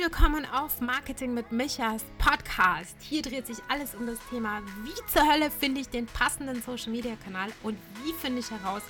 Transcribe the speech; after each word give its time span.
willkommen 0.00 0.46
auf 0.46 0.80
Marketing 0.80 1.34
mit 1.34 1.52
Michas 1.52 2.02
Podcast. 2.16 2.96
Hier 3.00 3.20
dreht 3.20 3.46
sich 3.46 3.58
alles 3.68 3.94
um 3.94 4.06
das 4.06 4.16
Thema, 4.30 4.62
wie 4.82 5.12
zur 5.12 5.30
Hölle 5.30 5.50
finde 5.50 5.82
ich 5.82 5.90
den 5.90 6.06
passenden 6.06 6.62
Social 6.62 6.90
Media 6.90 7.16
Kanal 7.22 7.50
und 7.62 7.76
wie 8.02 8.14
finde 8.14 8.40
ich 8.40 8.50
heraus, 8.50 8.80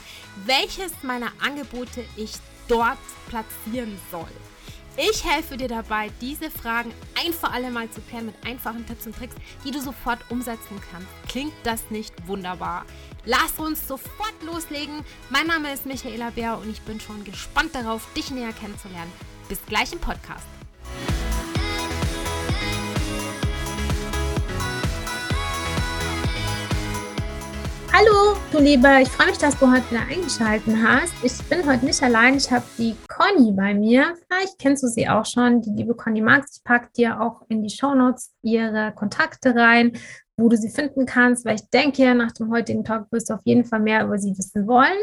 welches 0.44 0.92
meiner 1.02 1.32
Angebote 1.44 2.04
ich 2.16 2.34
dort 2.68 2.98
platzieren 3.28 3.98
soll. 4.12 4.30
Ich 4.96 5.24
helfe 5.24 5.56
dir 5.56 5.66
dabei, 5.66 6.12
diese 6.20 6.48
Fragen 6.48 6.92
ein 7.20 7.32
für 7.32 7.50
alle 7.50 7.72
Mal 7.72 7.90
zu 7.90 8.00
klären 8.02 8.26
mit 8.26 8.46
einfachen 8.46 8.86
Tipps 8.86 9.06
und 9.06 9.16
Tricks, 9.16 9.34
die 9.64 9.72
du 9.72 9.80
sofort 9.80 10.20
umsetzen 10.30 10.80
kannst. 10.92 11.08
Klingt 11.28 11.54
das 11.64 11.90
nicht 11.90 12.14
wunderbar? 12.28 12.86
Lass 13.24 13.58
uns 13.58 13.88
sofort 13.88 14.40
loslegen. 14.44 15.04
Mein 15.28 15.48
Name 15.48 15.72
ist 15.72 15.86
Michaela 15.86 16.30
Bär 16.30 16.56
und 16.56 16.70
ich 16.70 16.82
bin 16.82 17.00
schon 17.00 17.24
gespannt 17.24 17.74
darauf, 17.74 18.06
dich 18.14 18.30
näher 18.30 18.52
kennenzulernen. 18.52 19.10
Bis 19.48 19.58
gleich 19.66 19.92
im 19.92 19.98
Podcast. 19.98 20.46
Hallo, 27.92 28.36
du 28.52 28.58
Lieber, 28.60 29.00
ich 29.00 29.08
freue 29.08 29.26
mich, 29.26 29.38
dass 29.38 29.58
du 29.58 29.68
heute 29.68 29.90
wieder 29.90 30.02
eingeschaltet 30.02 30.76
hast. 30.80 31.12
Ich 31.24 31.36
bin 31.48 31.66
heute 31.66 31.84
nicht 31.84 32.00
allein, 32.00 32.36
ich 32.36 32.48
habe 32.50 32.64
die 32.78 32.94
Conny 33.08 33.50
bei 33.50 33.74
mir. 33.74 34.14
Vielleicht 34.28 34.60
kennst 34.60 34.84
du 34.84 34.86
sie 34.86 35.08
auch 35.08 35.26
schon, 35.26 35.60
die 35.60 35.70
liebe 35.70 35.96
Conny 35.96 36.20
Marx. 36.20 36.58
Ich 36.58 36.64
packe 36.64 36.88
dir 36.96 37.20
auch 37.20 37.42
in 37.48 37.64
die 37.64 37.68
Shownotes 37.68 38.32
ihre 38.42 38.92
Kontakte 38.94 39.56
rein, 39.56 39.98
wo 40.36 40.48
du 40.48 40.56
sie 40.56 40.70
finden 40.70 41.04
kannst, 41.04 41.44
weil 41.44 41.56
ich 41.56 41.68
denke, 41.68 42.14
nach 42.14 42.30
dem 42.30 42.52
heutigen 42.52 42.84
Talk 42.84 43.10
wirst 43.10 43.28
du 43.28 43.34
auf 43.34 43.42
jeden 43.44 43.64
Fall 43.64 43.80
mehr 43.80 44.04
über 44.04 44.18
sie 44.18 44.38
wissen 44.38 44.68
wollen. 44.68 44.98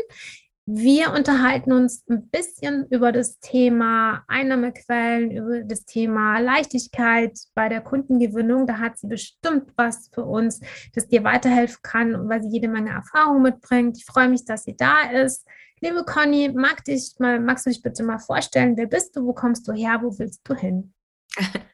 Wir 0.70 1.14
unterhalten 1.14 1.72
uns 1.72 2.04
ein 2.10 2.28
bisschen 2.28 2.88
über 2.90 3.14
das 3.14 3.40
Thema 3.40 4.26
Einnahmequellen, 4.28 5.32
über 5.32 5.64
das 5.64 5.86
Thema 5.86 6.40
Leichtigkeit 6.40 7.40
bei 7.56 7.70
der 7.70 7.80
Kundengewinnung. 7.80 8.68
Da 8.68 8.78
hat 8.78 8.98
sie 8.98 9.08
bestimmt 9.08 9.72
was 9.78 10.10
für 10.14 10.26
uns, 10.26 10.60
das 10.94 11.08
dir 11.08 11.24
weiterhelfen 11.24 11.80
kann, 11.84 12.28
weil 12.28 12.44
sie 12.44 12.50
jede 12.50 12.68
Menge 12.68 12.90
Erfahrung 12.90 13.44
mitbringt. 13.44 13.98
Ich 13.98 14.04
freue 14.04 14.28
mich, 14.28 14.44
dass 14.44 14.66
sie 14.66 14.76
da 14.76 15.10
ist. 15.10 15.48
Liebe 15.80 16.04
Conny, 16.04 16.52
mag 16.54 16.84
dich 16.84 17.16
mal, 17.18 17.40
magst 17.40 17.66
du 17.66 17.70
dich 17.70 17.82
bitte 17.82 18.04
mal 18.04 18.20
vorstellen? 18.20 18.76
Wer 18.76 18.88
bist 18.88 19.16
du? 19.16 19.26
Wo 19.26 19.32
kommst 19.32 19.70
du 19.70 19.72
her? 19.72 20.02
Wo 20.04 20.20
willst 20.20 20.42
du 20.44 20.54
hin? 20.54 20.94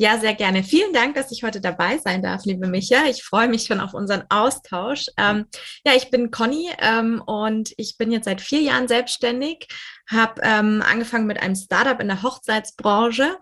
Ja, 0.00 0.16
sehr 0.18 0.34
gerne. 0.34 0.62
Vielen 0.62 0.92
Dank, 0.92 1.16
dass 1.16 1.32
ich 1.32 1.42
heute 1.42 1.60
dabei 1.60 1.98
sein 1.98 2.22
darf, 2.22 2.44
liebe 2.44 2.68
Micha. 2.68 3.06
Ich 3.10 3.24
freue 3.24 3.48
mich 3.48 3.64
schon 3.64 3.80
auf 3.80 3.94
unseren 3.94 4.22
Austausch. 4.28 5.06
Ähm, 5.16 5.46
ja, 5.84 5.94
ich 5.96 6.10
bin 6.10 6.30
Conny 6.30 6.70
ähm, 6.78 7.20
und 7.26 7.72
ich 7.76 7.98
bin 7.98 8.12
jetzt 8.12 8.26
seit 8.26 8.40
vier 8.40 8.60
Jahren 8.60 8.86
selbstständig, 8.86 9.66
habe 10.08 10.40
ähm, 10.44 10.84
angefangen 10.88 11.26
mit 11.26 11.42
einem 11.42 11.56
Startup 11.56 11.98
in 12.00 12.06
der 12.06 12.22
Hochzeitsbranche, 12.22 13.38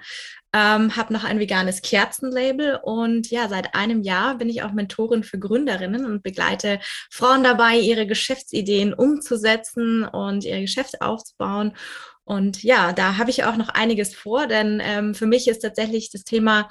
ähm, 0.55 0.97
habe 0.97 1.13
noch 1.13 1.25
ein 1.25 1.39
veganes 1.39 1.83
Kerzenlabel 1.83 2.81
und 2.83 3.31
ja, 3.31 3.51
seit 3.51 3.75
einem 3.75 4.01
Jahr 4.01 4.39
bin 4.39 4.49
ich 4.49 4.63
auch 4.63 4.73
Mentorin 4.73 5.25
für 5.25 5.39
Gründerinnen 5.39 6.07
und 6.07 6.23
begleite 6.23 6.81
Frauen 7.11 7.45
dabei, 7.45 7.77
ihre 7.79 8.07
Geschäftsideen 8.07 8.95
umzusetzen 8.95 10.05
und 10.07 10.45
ihr 10.45 10.63
Geschäft 10.63 11.03
aufzubauen. 11.03 11.75
Und 12.27 12.65
ja, 12.65 12.93
da 12.93 13.19
habe 13.19 13.31
ich 13.31 13.45
auch 13.45 13.57
noch 13.57 13.69
einiges 13.69 14.13
vor, 14.13 14.49
denn 14.49 14.83
ähm, 14.85 15.15
für 15.15 15.27
mich 15.27 15.47
ist 15.47 15.61
tatsächlich 15.61 16.11
das 16.11 16.25
Thema, 16.25 16.69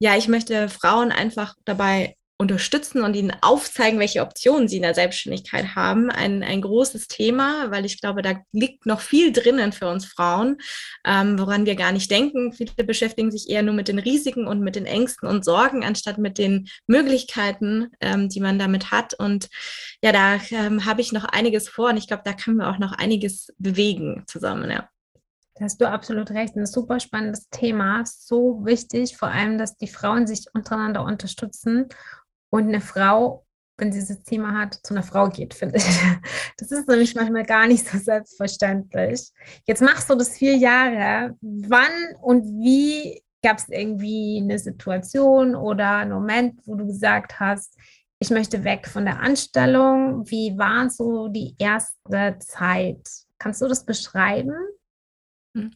ja, 0.00 0.16
ich 0.16 0.26
möchte 0.26 0.68
Frauen 0.68 1.12
einfach 1.12 1.54
dabei 1.64 2.16
unterstützen 2.40 3.02
und 3.02 3.14
ihnen 3.14 3.36
aufzeigen, 3.42 4.00
welche 4.00 4.22
Optionen 4.22 4.66
sie 4.66 4.76
in 4.76 4.82
der 4.82 4.94
Selbstständigkeit 4.94 5.76
haben. 5.76 6.10
Ein, 6.10 6.42
ein 6.42 6.62
großes 6.62 7.06
Thema, 7.06 7.70
weil 7.70 7.84
ich 7.84 8.00
glaube, 8.00 8.22
da 8.22 8.40
liegt 8.50 8.86
noch 8.86 9.00
viel 9.00 9.30
drinnen 9.30 9.72
für 9.72 9.86
uns 9.88 10.06
Frauen, 10.06 10.56
ähm, 11.04 11.38
woran 11.38 11.66
wir 11.66 11.76
gar 11.76 11.92
nicht 11.92 12.10
denken. 12.10 12.54
Viele 12.54 12.72
beschäftigen 12.84 13.30
sich 13.30 13.50
eher 13.50 13.62
nur 13.62 13.74
mit 13.74 13.88
den 13.88 13.98
Risiken 13.98 14.46
und 14.46 14.60
mit 14.60 14.74
den 14.74 14.86
Ängsten 14.86 15.28
und 15.28 15.44
Sorgen, 15.44 15.84
anstatt 15.84 16.16
mit 16.16 16.38
den 16.38 16.66
Möglichkeiten, 16.86 17.90
ähm, 18.00 18.30
die 18.30 18.40
man 18.40 18.58
damit 18.58 18.90
hat. 18.90 19.12
Und 19.12 19.50
ja, 20.02 20.10
da 20.10 20.40
ähm, 20.50 20.86
habe 20.86 21.02
ich 21.02 21.12
noch 21.12 21.24
einiges 21.24 21.68
vor 21.68 21.90
und 21.90 21.98
ich 21.98 22.08
glaube, 22.08 22.22
da 22.24 22.32
können 22.32 22.56
wir 22.56 22.70
auch 22.70 22.78
noch 22.78 22.92
einiges 22.92 23.52
bewegen 23.58 24.24
zusammen. 24.26 24.70
Ja. 24.70 24.88
Da 25.56 25.66
hast 25.66 25.78
du 25.78 25.86
absolut 25.86 26.30
recht. 26.30 26.56
Ein 26.56 26.64
super 26.64 27.00
spannendes 27.00 27.50
Thema. 27.50 28.02
So 28.06 28.64
wichtig, 28.64 29.18
vor 29.18 29.28
allem, 29.28 29.58
dass 29.58 29.76
die 29.76 29.88
Frauen 29.88 30.26
sich 30.26 30.46
untereinander 30.54 31.04
unterstützen 31.04 31.88
und 32.50 32.68
eine 32.68 32.80
Frau, 32.80 33.46
wenn 33.78 33.92
sie 33.92 34.00
dieses 34.00 34.22
Thema 34.24 34.58
hat, 34.58 34.74
zu 34.82 34.94
einer 34.94 35.02
Frau 35.02 35.28
geht, 35.28 35.54
finde 35.54 35.78
ich. 35.78 35.84
Das 36.58 36.70
ist 36.70 36.88
nämlich 36.88 37.14
manchmal 37.14 37.44
gar 37.44 37.66
nicht 37.66 37.88
so 37.88 37.96
selbstverständlich. 37.96 39.30
Jetzt 39.66 39.80
machst 39.80 40.10
du 40.10 40.14
das 40.14 40.36
vier 40.36 40.56
Jahre. 40.56 41.34
Wann 41.40 42.14
und 42.20 42.44
wie 42.62 43.22
gab 43.42 43.56
es 43.56 43.68
irgendwie 43.70 44.40
eine 44.42 44.58
Situation 44.58 45.54
oder 45.54 45.96
einen 45.98 46.12
Moment, 46.12 46.60
wo 46.66 46.74
du 46.74 46.86
gesagt 46.86 47.40
hast, 47.40 47.78
ich 48.18 48.28
möchte 48.28 48.64
weg 48.64 48.86
von 48.86 49.06
der 49.06 49.20
Anstellung? 49.20 50.28
Wie 50.28 50.56
war 50.58 50.90
so 50.90 51.28
die 51.28 51.54
erste 51.58 52.36
Zeit? 52.40 53.08
Kannst 53.38 53.62
du 53.62 53.68
das 53.68 53.86
beschreiben? 53.86 54.54
Hm. 55.56 55.72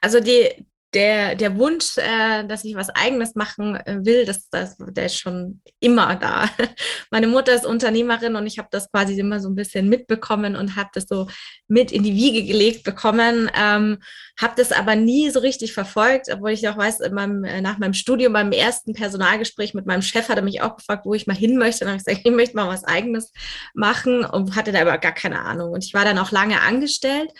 Also 0.00 0.18
die, 0.18 0.66
der, 0.94 1.34
der 1.34 1.58
Wunsch, 1.58 1.98
äh, 1.98 2.44
dass 2.46 2.64
ich 2.64 2.74
was 2.74 2.90
Eigenes 2.90 3.34
machen 3.34 3.76
äh, 3.76 3.98
will, 4.04 4.24
das, 4.24 4.48
das, 4.48 4.76
der 4.78 5.06
ist 5.06 5.18
schon 5.18 5.60
immer 5.80 6.16
da. 6.16 6.48
Meine 7.10 7.26
Mutter 7.26 7.54
ist 7.54 7.66
Unternehmerin 7.66 8.36
und 8.36 8.46
ich 8.46 8.58
habe 8.58 8.68
das 8.70 8.90
quasi 8.90 9.18
immer 9.18 9.40
so 9.40 9.48
ein 9.48 9.56
bisschen 9.56 9.88
mitbekommen 9.88 10.56
und 10.56 10.76
habe 10.76 10.90
das 10.94 11.06
so 11.08 11.28
mit 11.68 11.92
in 11.92 12.02
die 12.02 12.14
Wiege 12.14 12.44
gelegt 12.44 12.84
bekommen, 12.84 13.50
ähm, 13.54 13.98
habe 14.40 14.54
das 14.56 14.72
aber 14.72 14.96
nie 14.96 15.30
so 15.30 15.40
richtig 15.40 15.72
verfolgt, 15.72 16.28
obwohl 16.32 16.50
ich 16.50 16.66
auch 16.68 16.76
weiß, 16.76 17.00
meinem, 17.10 17.44
äh, 17.44 17.60
nach 17.60 17.78
meinem 17.78 17.94
Studium, 17.94 18.32
beim 18.32 18.52
ersten 18.52 18.92
Personalgespräch 18.92 19.74
mit 19.74 19.86
meinem 19.86 20.02
Chef 20.02 20.28
hat 20.28 20.36
er 20.36 20.44
mich 20.44 20.62
auch 20.62 20.76
gefragt, 20.76 21.04
wo 21.04 21.14
ich 21.14 21.26
mal 21.26 21.36
hin 21.36 21.58
möchte. 21.58 21.84
Und 21.84 21.90
habe 21.90 21.98
ich 21.98 22.04
gesagt, 22.04 22.26
ich 22.26 22.32
möchte 22.32 22.56
mal 22.56 22.68
was 22.68 22.84
Eigenes 22.84 23.32
machen 23.74 24.24
und 24.24 24.56
hatte 24.56 24.72
da 24.72 24.80
aber 24.80 24.98
gar 24.98 25.12
keine 25.12 25.40
Ahnung. 25.40 25.72
Und 25.72 25.84
ich 25.84 25.94
war 25.94 26.04
dann 26.04 26.18
auch 26.18 26.30
lange 26.30 26.60
angestellt 26.60 27.30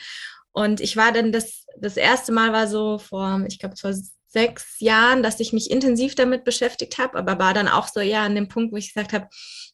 und 0.57 0.81
ich 0.81 0.97
war 0.97 1.13
dann 1.13 1.33
das, 1.33 1.66
das 1.81 1.97
erste 1.97 2.33
Mal 2.33 2.53
war 2.53 2.67
so 2.67 2.99
vor, 2.99 3.45
ich 3.49 3.59
glaube, 3.59 3.77
vor 3.77 3.93
sechs 4.29 4.81
Jahren, 4.81 5.23
dass 5.23 5.41
ich 5.41 5.53
mich 5.53 5.71
intensiv 5.71 6.15
damit 6.15 6.45
beschäftigt 6.45 6.99
habe, 6.99 7.19
aber 7.19 7.39
war 7.39 7.55
dann 7.55 7.69
auch 7.69 7.89
so 7.89 8.01
ja 8.01 8.25
an 8.25 8.35
dem 8.35 8.49
Punkt, 8.49 8.73
wo 8.73 8.77
ich 8.77 8.93
gesagt 8.93 9.13
habe, 9.13 9.29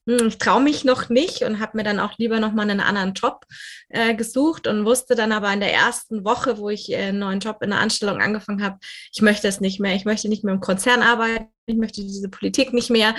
hm, 0.07 0.29
ich 0.29 0.39
traue 0.39 0.63
mich 0.63 0.85
noch 0.85 1.09
nicht 1.09 1.43
und 1.43 1.61
habe 1.61 1.77
mir 1.77 1.85
dann 1.85 2.01
auch 2.01 2.19
lieber 2.19 2.41
noch 2.41 2.53
mal 2.53 2.63
einen 2.63 2.81
anderen 2.81 3.15
Job 3.15 3.45
äh, 3.89 4.15
gesucht 4.15 4.67
und 4.67 4.85
wusste 4.85 5.15
dann 5.15 5.33
aber 5.33 5.53
in 5.53 5.61
der 5.61 5.73
ersten 5.73 6.25
Woche, 6.25 6.59
wo 6.59 6.71
ich 6.71 6.93
äh, 6.93 6.97
einen 6.97 7.21
neuen 7.21 7.41
Job 7.41 7.59
in 7.63 7.71
der 7.71 7.81
Anstellung 7.81 8.21
angefangen 8.21 8.63
habe, 8.63 8.79
ich 9.13 9.23
möchte 9.23 9.49
es 9.49 9.61
nicht 9.61 9.81
mehr, 9.81 9.95
ich 9.95 10.05
möchte 10.05 10.29
nicht 10.29 10.45
mehr 10.45 10.55
im 10.55 10.61
Konzern 10.61 11.03
arbeiten, 11.03 11.49
ich 11.67 11.77
möchte 11.77 12.03
diese 12.03 12.29
Politik 12.29 12.73
nicht 12.73 12.91
mehr. 12.91 13.15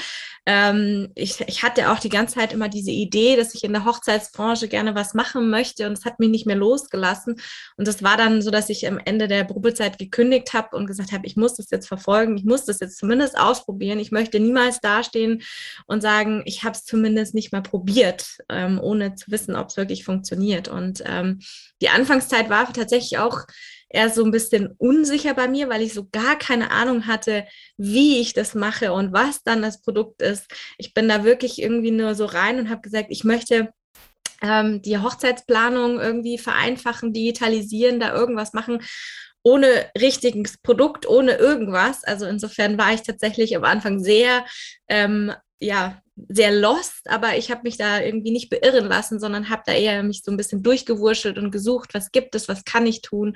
Ähm, 0.45 1.11
ich, 1.15 1.39
ich 1.47 1.63
hatte 1.63 1.91
auch 1.91 1.99
die 1.99 2.09
ganze 2.09 2.35
Zeit 2.35 2.51
immer 2.51 2.67
diese 2.67 2.91
Idee, 2.91 3.37
dass 3.37 3.55
ich 3.55 3.63
in 3.63 3.71
der 3.71 3.85
Hochzeitsbranche 3.85 4.67
gerne 4.67 4.95
was 4.95 5.13
machen 5.13 5.49
möchte 5.49 5.87
und 5.87 5.93
es 5.93 6.03
hat 6.03 6.19
mich 6.19 6.29
nicht 6.29 6.45
mehr 6.45 6.57
losgelassen. 6.57 7.39
Und 7.77 7.87
das 7.87 8.03
war 8.03 8.17
dann 8.17 8.41
so, 8.41 8.51
dass 8.51 8.69
ich 8.69 8.87
am 8.87 8.99
Ende 9.03 9.27
der 9.29 9.45
Probezeit 9.45 9.97
gekündigt 9.97 10.53
habe 10.53 10.75
und 10.75 10.87
gesagt 10.87 11.13
habe, 11.13 11.25
ich 11.25 11.37
muss 11.37 11.55
das 11.55 11.69
jetzt 11.69 11.87
verfolgen, 11.87 12.37
ich 12.37 12.43
muss 12.43 12.65
das 12.65 12.81
jetzt 12.81 12.97
zumindest 12.97 13.39
ausprobieren. 13.39 13.99
Ich 13.99 14.11
möchte 14.11 14.39
niemals 14.39 14.81
dastehen 14.81 15.41
und 15.85 16.01
sagen, 16.01 16.43
ich 16.45 16.63
habe 16.63 16.75
es 16.75 16.83
zumindest 16.83 17.33
nicht 17.33 17.53
mal 17.53 17.63
probiert, 17.63 18.39
ähm, 18.49 18.79
ohne 18.81 19.15
zu 19.15 19.31
wissen, 19.31 19.55
ob 19.55 19.69
es 19.69 19.77
wirklich 19.77 20.03
funktioniert. 20.03 20.67
Und 20.67 21.01
ähm, 21.05 21.39
die 21.81 21.89
Anfangszeit 21.89 22.49
war 22.49 22.71
tatsächlich 22.73 23.17
auch 23.19 23.45
eher 23.93 24.09
so 24.09 24.25
ein 24.25 24.31
bisschen 24.31 24.73
unsicher 24.77 25.33
bei 25.35 25.47
mir, 25.47 25.69
weil 25.69 25.81
ich 25.81 25.93
so 25.93 26.07
gar 26.11 26.37
keine 26.37 26.71
Ahnung 26.71 27.07
hatte, 27.07 27.45
wie 27.77 28.19
ich 28.19 28.33
das 28.33 28.55
mache 28.55 28.91
und 28.91 29.13
was 29.13 29.43
dann 29.43 29.61
das 29.61 29.81
Produkt 29.81 30.21
ist. 30.21 30.47
Ich 30.77 30.93
bin 30.93 31.07
da 31.07 31.23
wirklich 31.23 31.61
irgendwie 31.61 31.91
nur 31.91 32.15
so 32.15 32.25
rein 32.25 32.59
und 32.59 32.69
habe 32.69 32.81
gesagt, 32.81 33.07
ich 33.09 33.23
möchte 33.23 33.71
ähm, 34.41 34.81
die 34.81 34.97
Hochzeitsplanung 34.97 35.99
irgendwie 35.99 36.39
vereinfachen, 36.39 37.13
digitalisieren, 37.13 37.99
da 37.99 38.13
irgendwas 38.13 38.53
machen 38.53 38.79
ohne 39.43 39.67
richtiges 39.99 40.57
Produkt, 40.57 41.07
ohne 41.07 41.33
irgendwas. 41.33 42.03
Also 42.03 42.25
insofern 42.25 42.77
war 42.77 42.93
ich 42.93 43.01
tatsächlich 43.01 43.55
am 43.55 43.65
Anfang 43.65 43.99
sehr, 43.99 44.45
ähm, 44.87 45.33
ja, 45.59 46.01
sehr 46.15 46.51
lost, 46.51 47.01
aber 47.09 47.37
ich 47.37 47.51
habe 47.51 47.61
mich 47.63 47.77
da 47.77 47.99
irgendwie 47.99 48.31
nicht 48.31 48.49
beirren 48.49 48.85
lassen, 48.85 49.19
sondern 49.19 49.49
habe 49.49 49.63
da 49.65 49.73
eher 49.73 50.03
mich 50.03 50.21
so 50.23 50.31
ein 50.31 50.37
bisschen 50.37 50.63
durchgewurschtelt 50.63 51.37
und 51.37 51.51
gesucht, 51.51 51.93
was 51.93 52.11
gibt 52.11 52.35
es, 52.35 52.47
was 52.47 52.63
kann 52.65 52.85
ich 52.85 53.01
tun 53.01 53.35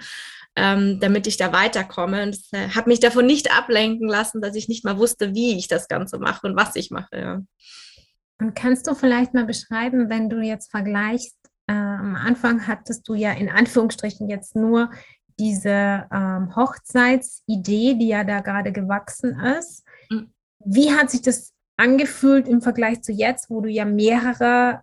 ähm, 0.58 1.00
damit 1.00 1.28
ich 1.28 1.38
da 1.38 1.54
weiterkomme. 1.54 2.24
Und 2.24 2.40
äh, 2.52 2.70
habe 2.70 2.90
mich 2.90 3.00
davon 3.00 3.28
nicht 3.28 3.56
ablenken 3.56 4.10
lassen, 4.10 4.42
dass 4.42 4.56
ich 4.56 4.68
nicht 4.68 4.84
mal 4.84 4.98
wusste, 4.98 5.36
wie 5.36 5.56
ich 5.56 5.68
das 5.68 5.88
Ganze 5.88 6.18
mache 6.18 6.48
und 6.48 6.58
was 6.58 6.76
ich 6.76 6.90
mache. 6.90 7.18
Ja. 7.18 7.42
Und 8.40 8.56
kannst 8.56 8.88
du 8.88 8.96
vielleicht 8.96 9.36
mal 9.36 9.46
beschreiben, 9.46 10.10
wenn 10.10 10.30
du 10.30 10.42
jetzt 10.42 10.72
vergleichst, 10.72 11.38
äh, 11.68 11.74
am 11.74 12.16
Anfang 12.16 12.68
hattest 12.68 13.08
du 13.08 13.14
ja 13.14 13.32
in 13.34 13.50
Anführungsstrichen 13.50 14.30
jetzt 14.30 14.56
nur 14.56 14.90
diese 15.40 16.08
ähm, 16.12 16.56
Hochzeitsidee, 16.56 17.94
die 17.94 18.08
ja 18.08 18.24
da 18.24 18.40
gerade 18.40 18.72
gewachsen 18.72 19.40
ist. 19.40 19.86
Mhm. 20.10 20.32
Wie 20.66 20.92
hat 20.92 21.12
sich 21.12 21.22
das 21.22 21.54
angefühlt 21.78 22.48
im 22.48 22.62
Vergleich 22.62 23.04
zu 23.04 23.12
jetzt, 23.12 23.52
wo 23.52 23.62
du 23.62 23.70
ja 23.70 23.86
mehrere 23.86 24.82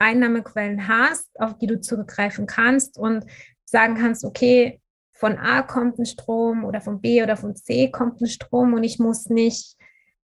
Einnahmequellen 0.00 0.88
hast, 0.88 1.28
auf 1.38 1.56
die 1.58 1.68
du 1.68 1.80
zurückgreifen 1.80 2.48
kannst 2.48 2.98
und 2.98 3.24
sagen 3.64 3.94
kannst, 3.96 4.24
okay, 4.24 4.80
von 5.16 5.38
A 5.38 5.62
kommt 5.62 5.98
ein 5.98 6.06
Strom 6.06 6.64
oder 6.64 6.80
von 6.80 7.00
B 7.00 7.22
oder 7.22 7.36
von 7.36 7.56
C 7.56 7.90
kommt 7.90 8.20
ein 8.20 8.26
Strom 8.26 8.74
und 8.74 8.84
ich 8.84 8.98
muss 8.98 9.28
nicht 9.28 9.76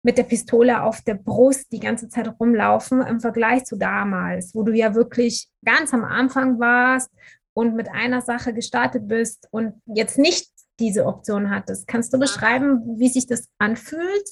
mit 0.03 0.17
der 0.17 0.23
Pistole 0.23 0.81
auf 0.81 1.01
der 1.01 1.13
Brust 1.15 1.71
die 1.71 1.79
ganze 1.79 2.09
Zeit 2.09 2.33
rumlaufen 2.39 3.01
im 3.01 3.19
Vergleich 3.19 3.65
zu 3.65 3.77
damals, 3.77 4.55
wo 4.55 4.63
du 4.63 4.73
ja 4.73 4.95
wirklich 4.95 5.47
ganz 5.63 5.93
am 5.93 6.03
Anfang 6.03 6.59
warst 6.59 7.11
und 7.53 7.75
mit 7.75 7.89
einer 7.89 8.21
Sache 8.21 8.53
gestartet 8.53 9.07
bist 9.07 9.47
und 9.51 9.79
jetzt 9.85 10.17
nicht 10.17 10.49
diese 10.79 11.05
Option 11.05 11.51
hattest. 11.51 11.87
Kannst 11.87 12.13
du 12.13 12.17
beschreiben, 12.17 12.99
wie 12.99 13.09
sich 13.09 13.27
das 13.27 13.47
anfühlt? 13.59 14.27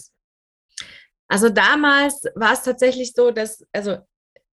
Also 1.28 1.50
damals 1.50 2.24
war 2.34 2.54
es 2.54 2.64
tatsächlich 2.64 3.14
so, 3.14 3.30
dass, 3.30 3.64
also 3.72 3.98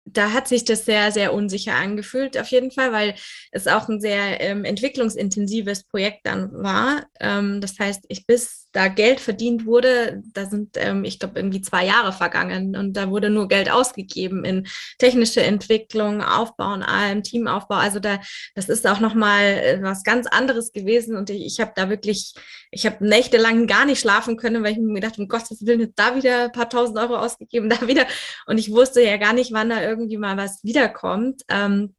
da 0.05 0.33
hat 0.33 0.49
sich 0.49 0.65
das 0.65 0.85
sehr, 0.85 1.13
sehr 1.13 1.33
unsicher 1.33 1.75
angefühlt, 1.75 2.39
auf 2.39 2.49
jeden 2.49 2.71
Fall, 2.71 2.93
weil 2.93 3.15
es 3.53 3.67
auch 3.67 3.89
ein 3.89 4.01
sehr 4.01 4.41
ähm, 4.41 4.65
entwicklungsintensives 4.65 5.85
Projekt 5.85 6.27
dann 6.27 6.53
war. 6.53 7.07
Ähm, 7.21 7.61
das 7.61 7.79
heißt, 7.79 8.05
ich 8.09 8.27
bis 8.27 8.64
da 8.75 8.89
Geld 8.89 9.21
verdient 9.21 9.67
wurde, 9.67 10.21
da 10.33 10.47
sind, 10.47 10.77
ähm, 10.77 11.05
ich 11.05 11.21
glaube, 11.21 11.39
irgendwie 11.39 11.63
zwei 11.63 11.87
Jahre 11.87 12.13
vergangen 12.13 12.77
und 12.77 12.95
da 12.95 13.09
wurde 13.09 13.31
nur 13.31 13.47
Geld 13.47 13.71
ausgegeben 13.71 14.45
in 14.45 14.67
technische 14.99 15.43
Entwicklung, 15.43 16.21
Aufbau 16.21 16.75
und 16.75 16.83
allem, 16.83 17.23
Teamaufbau. 17.23 17.77
Also 17.77 18.01
da, 18.01 18.19
das 18.57 18.69
ist 18.69 18.85
auch 18.89 18.99
nochmal 18.99 19.45
äh, 19.45 19.79
was 19.81 20.03
ganz 20.03 20.27
anderes 20.27 20.73
gewesen 20.73 21.17
und 21.17 21.31
ich, 21.31 21.47
ich 21.47 21.61
habe 21.61 21.71
da 21.77 21.89
wirklich, 21.89 22.35
ich 22.73 22.85
habe 22.85 23.07
nächtelang 23.07 23.69
gar 23.69 23.87
nicht 23.87 24.01
schlafen 24.01 24.37
können, 24.37 24.65
weil 24.65 24.73
ich 24.73 24.79
mir 24.79 24.95
gedacht, 24.95 25.21
um 25.21 25.29
Gottes 25.29 25.65
Willen, 25.65 25.93
da 25.95 26.17
wieder 26.17 26.47
ein 26.47 26.53
paar 26.53 26.69
tausend 26.69 26.99
Euro 26.99 27.17
ausgegeben, 27.17 27.69
da 27.71 27.87
wieder. 27.87 28.07
Und 28.47 28.59
ich 28.59 28.73
wusste 28.73 29.03
ja 29.03 29.19
gar 29.19 29.35
nicht, 29.35 29.53
wann 29.53 29.71
da 29.71 29.83
irgendwie 29.83 30.19
mal 30.19 30.37
was 30.37 30.65
wiederkommt. 30.65 31.43
Ähm, 31.49 31.95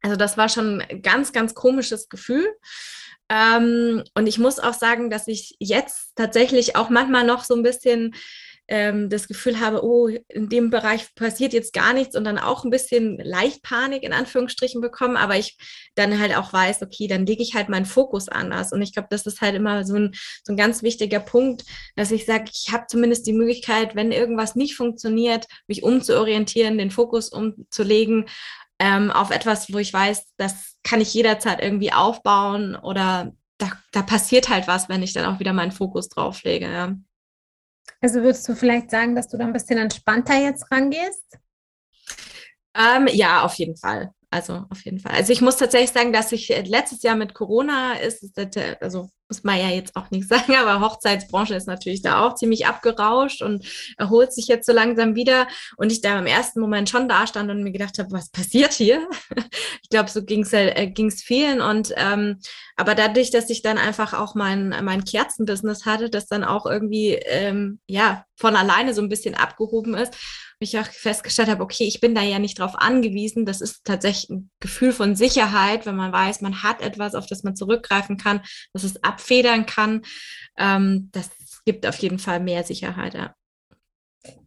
also 0.00 0.14
das 0.14 0.36
war 0.36 0.48
schon 0.48 0.80
ein 0.80 1.02
ganz, 1.02 1.32
ganz 1.32 1.54
komisches 1.54 2.08
Gefühl. 2.08 2.46
Ähm, 3.34 4.04
und 4.14 4.26
ich 4.28 4.38
muss 4.38 4.60
auch 4.60 4.74
sagen, 4.74 5.10
dass 5.10 5.26
ich 5.26 5.56
jetzt 5.58 6.12
tatsächlich 6.14 6.76
auch 6.76 6.88
manchmal 6.88 7.26
noch 7.26 7.42
so 7.42 7.54
ein 7.54 7.64
bisschen 7.64 8.14
ähm, 8.68 9.10
das 9.10 9.26
Gefühl 9.28 9.60
habe, 9.60 9.84
oh, 9.84 10.08
in 10.28 10.48
dem 10.48 10.70
Bereich 10.70 11.14
passiert 11.16 11.52
jetzt 11.52 11.72
gar 11.74 11.92
nichts 11.92 12.16
und 12.16 12.24
dann 12.24 12.38
auch 12.38 12.64
ein 12.64 12.70
bisschen 12.70 13.18
leicht 13.18 13.62
Panik 13.62 14.04
in 14.04 14.12
Anführungsstrichen 14.12 14.80
bekommen, 14.80 15.16
aber 15.16 15.36
ich 15.36 15.58
dann 15.96 16.18
halt 16.18 16.34
auch 16.36 16.52
weiß, 16.52 16.80
okay, 16.82 17.08
dann 17.08 17.26
lege 17.26 17.42
ich 17.42 17.54
halt 17.54 17.68
meinen 17.68 17.84
Fokus 17.86 18.28
anders. 18.28 18.72
Und 18.72 18.80
ich 18.80 18.94
glaube, 18.94 19.08
das 19.10 19.26
ist 19.26 19.40
halt 19.40 19.54
immer 19.54 19.84
so 19.84 19.96
ein, 19.96 20.14
so 20.44 20.52
ein 20.52 20.56
ganz 20.56 20.82
wichtiger 20.82 21.20
Punkt, 21.20 21.64
dass 21.96 22.10
ich 22.10 22.24
sage, 22.24 22.44
ich 22.54 22.72
habe 22.72 22.86
zumindest 22.88 23.26
die 23.26 23.34
Möglichkeit, 23.34 23.96
wenn 23.96 24.12
irgendwas 24.12 24.54
nicht 24.54 24.76
funktioniert, 24.76 25.46
mich 25.66 25.82
umzuorientieren, 25.82 26.78
den 26.78 26.90
Fokus 26.90 27.30
umzulegen 27.30 28.26
ähm, 28.84 29.10
auf 29.10 29.30
etwas, 29.30 29.72
wo 29.72 29.78
ich 29.78 29.94
weiß, 29.94 30.34
das 30.36 30.76
kann 30.82 31.00
ich 31.00 31.14
jederzeit 31.14 31.62
irgendwie 31.62 31.90
aufbauen 31.90 32.76
oder 32.76 33.32
da, 33.56 33.72
da 33.92 34.02
passiert 34.02 34.50
halt 34.50 34.68
was, 34.68 34.90
wenn 34.90 35.02
ich 35.02 35.14
dann 35.14 35.24
auch 35.24 35.40
wieder 35.40 35.54
meinen 35.54 35.72
Fokus 35.72 36.10
drauf 36.10 36.42
lege. 36.42 36.70
Ja. 36.70 36.94
Also 38.02 38.20
würdest 38.20 38.46
du 38.46 38.54
vielleicht 38.54 38.90
sagen, 38.90 39.16
dass 39.16 39.28
du 39.28 39.38
da 39.38 39.46
ein 39.46 39.54
bisschen 39.54 39.78
entspannter 39.78 40.38
jetzt 40.38 40.70
rangehst? 40.70 41.38
Ähm, 42.76 43.08
ja, 43.10 43.42
auf 43.42 43.54
jeden 43.54 43.76
Fall. 43.78 44.12
Also 44.34 44.64
auf 44.68 44.84
jeden 44.84 44.98
Fall. 44.98 45.12
Also 45.12 45.32
ich 45.32 45.40
muss 45.40 45.58
tatsächlich 45.58 45.92
sagen, 45.92 46.12
dass 46.12 46.32
ich 46.32 46.50
äh, 46.50 46.62
letztes 46.62 47.04
Jahr 47.04 47.14
mit 47.14 47.34
Corona 47.34 47.92
ist, 47.92 48.36
also 48.80 49.08
muss 49.28 49.44
man 49.44 49.60
ja 49.60 49.68
jetzt 49.68 49.94
auch 49.94 50.10
nicht 50.10 50.28
sagen, 50.28 50.56
aber 50.56 50.80
Hochzeitsbranche 50.80 51.54
ist 51.54 51.68
natürlich 51.68 52.02
da 52.02 52.26
auch 52.26 52.34
ziemlich 52.34 52.66
abgerauscht 52.66 53.42
und 53.42 53.64
erholt 53.96 54.32
sich 54.32 54.48
jetzt 54.48 54.66
so 54.66 54.72
langsam 54.72 55.14
wieder. 55.14 55.46
Und 55.76 55.92
ich 55.92 56.00
da 56.00 56.18
im 56.18 56.26
ersten 56.26 56.58
Moment 56.58 56.90
schon 56.90 57.08
da 57.08 57.28
stand 57.28 57.48
und 57.48 57.62
mir 57.62 57.70
gedacht 57.70 57.96
habe, 58.00 58.10
was 58.10 58.30
passiert 58.30 58.72
hier? 58.72 59.08
ich 59.82 59.88
glaube, 59.88 60.10
so 60.10 60.24
ging 60.24 60.42
es 60.42 60.52
äh, 60.52 60.88
ging's 60.88 61.22
vielen. 61.22 61.60
Und 61.60 61.92
ähm, 61.96 62.40
aber 62.74 62.96
dadurch, 62.96 63.30
dass 63.30 63.50
ich 63.50 63.62
dann 63.62 63.78
einfach 63.78 64.14
auch 64.14 64.34
mein, 64.34 64.70
mein 64.82 65.04
Kerzenbusiness 65.04 65.86
hatte, 65.86 66.10
das 66.10 66.26
dann 66.26 66.42
auch 66.42 66.66
irgendwie 66.66 67.12
ähm, 67.26 67.78
ja 67.86 68.24
von 68.34 68.56
alleine 68.56 68.94
so 68.94 69.00
ein 69.02 69.08
bisschen 69.08 69.36
abgehoben 69.36 69.94
ist, 69.94 70.16
ich 70.64 70.78
auch 70.78 70.86
festgestellt 70.86 71.48
habe, 71.48 71.62
okay, 71.62 71.84
ich 71.84 72.00
bin 72.00 72.14
da 72.14 72.22
ja 72.22 72.38
nicht 72.38 72.58
drauf 72.58 72.74
angewiesen. 72.74 73.46
Das 73.46 73.60
ist 73.60 73.84
tatsächlich 73.84 74.30
ein 74.30 74.50
Gefühl 74.60 74.92
von 74.92 75.16
Sicherheit, 75.16 75.86
wenn 75.86 75.96
man 75.96 76.12
weiß, 76.12 76.40
man 76.40 76.62
hat 76.62 76.80
etwas, 76.80 77.14
auf 77.14 77.26
das 77.26 77.42
man 77.42 77.56
zurückgreifen 77.56 78.16
kann, 78.16 78.40
dass 78.72 78.84
es 78.84 79.02
abfedern 79.02 79.66
kann. 79.66 80.02
Ähm, 80.58 81.10
das 81.12 81.30
gibt 81.64 81.86
auf 81.86 81.96
jeden 81.96 82.18
Fall 82.18 82.40
mehr 82.40 82.64
Sicherheit. 82.64 83.14
Ja. 83.14 83.34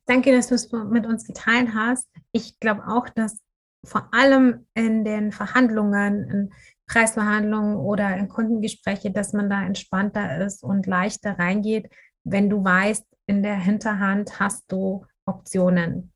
Danke, 0.05 0.31
dass 0.31 0.47
du 0.47 0.55
es 0.55 0.71
mit 0.71 1.05
uns 1.05 1.25
geteilt 1.25 1.69
hast. 1.73 2.07
Ich 2.31 2.59
glaube 2.59 2.87
auch, 2.87 3.09
dass 3.09 3.39
vor 3.83 4.13
allem 4.13 4.65
in 4.73 5.03
den 5.03 5.31
Verhandlungen, 5.31 6.29
in 6.29 6.53
Preisverhandlungen 6.87 7.75
oder 7.77 8.15
in 8.15 8.29
Kundengespräche, 8.29 9.11
dass 9.11 9.33
man 9.33 9.49
da 9.49 9.63
entspannter 9.63 10.45
ist 10.45 10.63
und 10.63 10.87
leichter 10.87 11.37
reingeht, 11.37 11.89
wenn 12.23 12.49
du 12.49 12.63
weißt, 12.63 13.05
in 13.27 13.43
der 13.43 13.57
Hinterhand 13.57 14.39
hast 14.39 14.71
du 14.71 15.05
Optionen. 15.27 16.11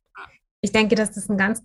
Ich 0.60 0.72
denke, 0.72 0.94
dass 0.94 1.12
das 1.12 1.28
ein 1.28 1.38
ganz 1.38 1.62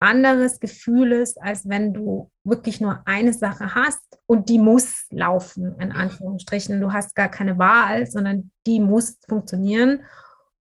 anderes 0.00 0.60
Gefühl 0.60 1.12
ist, 1.12 1.40
als 1.40 1.68
wenn 1.68 1.92
du 1.92 2.30
wirklich 2.42 2.80
nur 2.80 3.02
eine 3.04 3.32
Sache 3.32 3.74
hast 3.74 4.18
und 4.26 4.48
die 4.48 4.58
muss 4.58 5.06
laufen, 5.10 5.76
in 5.78 5.92
Anführungsstrichen. 5.92 6.80
Du 6.80 6.92
hast 6.92 7.14
gar 7.14 7.28
keine 7.28 7.58
Wahl, 7.58 8.06
sondern 8.06 8.50
die 8.66 8.80
muss 8.80 9.18
funktionieren. 9.28 10.02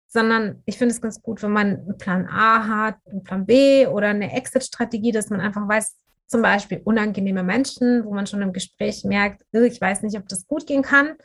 Sondern 0.07 0.61
ich 0.65 0.77
finde 0.77 0.93
es 0.93 1.01
ganz 1.01 1.19
gut, 1.23 1.41
wenn 1.41 1.51
man 1.51 1.67
einen 1.67 1.97
Plan 1.97 2.27
A 2.27 2.67
hat, 2.67 2.97
einen 3.09 3.23
Plan 3.23 3.47
B 3.47 3.87
oder 3.87 4.09
eine 4.09 4.31
Exit-Strategie, 4.33 5.11
dass 5.11 5.31
man 5.31 5.41
einfach 5.41 5.67
weiß, 5.67 5.95
zum 6.27 6.43
Beispiel 6.43 6.81
unangenehme 6.83 7.43
Menschen, 7.43 8.05
wo 8.05 8.13
man 8.13 8.27
schon 8.27 8.43
im 8.43 8.53
Gespräch 8.53 9.03
merkt, 9.03 9.43
ich 9.51 9.81
weiß 9.81 10.03
nicht, 10.03 10.17
ob 10.17 10.27
das 10.27 10.47
gut 10.47 10.67
gehen 10.67 10.83
kann. 10.83 11.15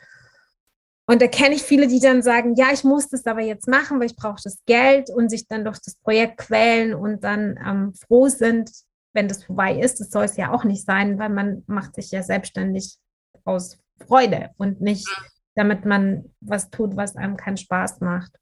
Und 1.09 1.23
da 1.23 1.27
kenne 1.27 1.55
ich 1.55 1.63
viele, 1.63 1.87
die 1.87 1.99
dann 1.99 2.21
sagen, 2.21 2.53
ja, 2.53 2.67
ich 2.71 2.83
muss 2.83 3.09
das 3.09 3.25
aber 3.25 3.41
jetzt 3.41 3.67
machen, 3.67 3.99
weil 3.99 4.05
ich 4.05 4.15
brauche 4.15 4.43
das 4.43 4.63
Geld 4.67 5.09
und 5.09 5.29
sich 5.29 5.47
dann 5.47 5.65
durch 5.65 5.79
das 5.79 5.95
Projekt 5.95 6.37
quälen 6.37 6.93
und 6.93 7.23
dann 7.23 7.57
ähm, 7.65 7.95
froh 7.95 8.27
sind, 8.27 8.69
wenn 9.13 9.27
das 9.27 9.43
vorbei 9.43 9.79
ist. 9.79 9.99
Das 9.99 10.11
soll 10.11 10.25
es 10.25 10.37
ja 10.37 10.53
auch 10.53 10.65
nicht 10.65 10.85
sein, 10.85 11.17
weil 11.17 11.29
man 11.29 11.63
macht 11.65 11.95
sich 11.95 12.11
ja 12.11 12.21
selbstständig 12.21 12.99
aus 13.43 13.79
Freude 14.05 14.51
und 14.57 14.81
nicht, 14.81 15.09
damit 15.55 15.83
man 15.83 16.31
was 16.41 16.69
tut, 16.69 16.95
was 16.95 17.15
einem 17.15 17.37
keinen 17.37 17.57
Spaß 17.57 18.01
macht. 18.01 18.37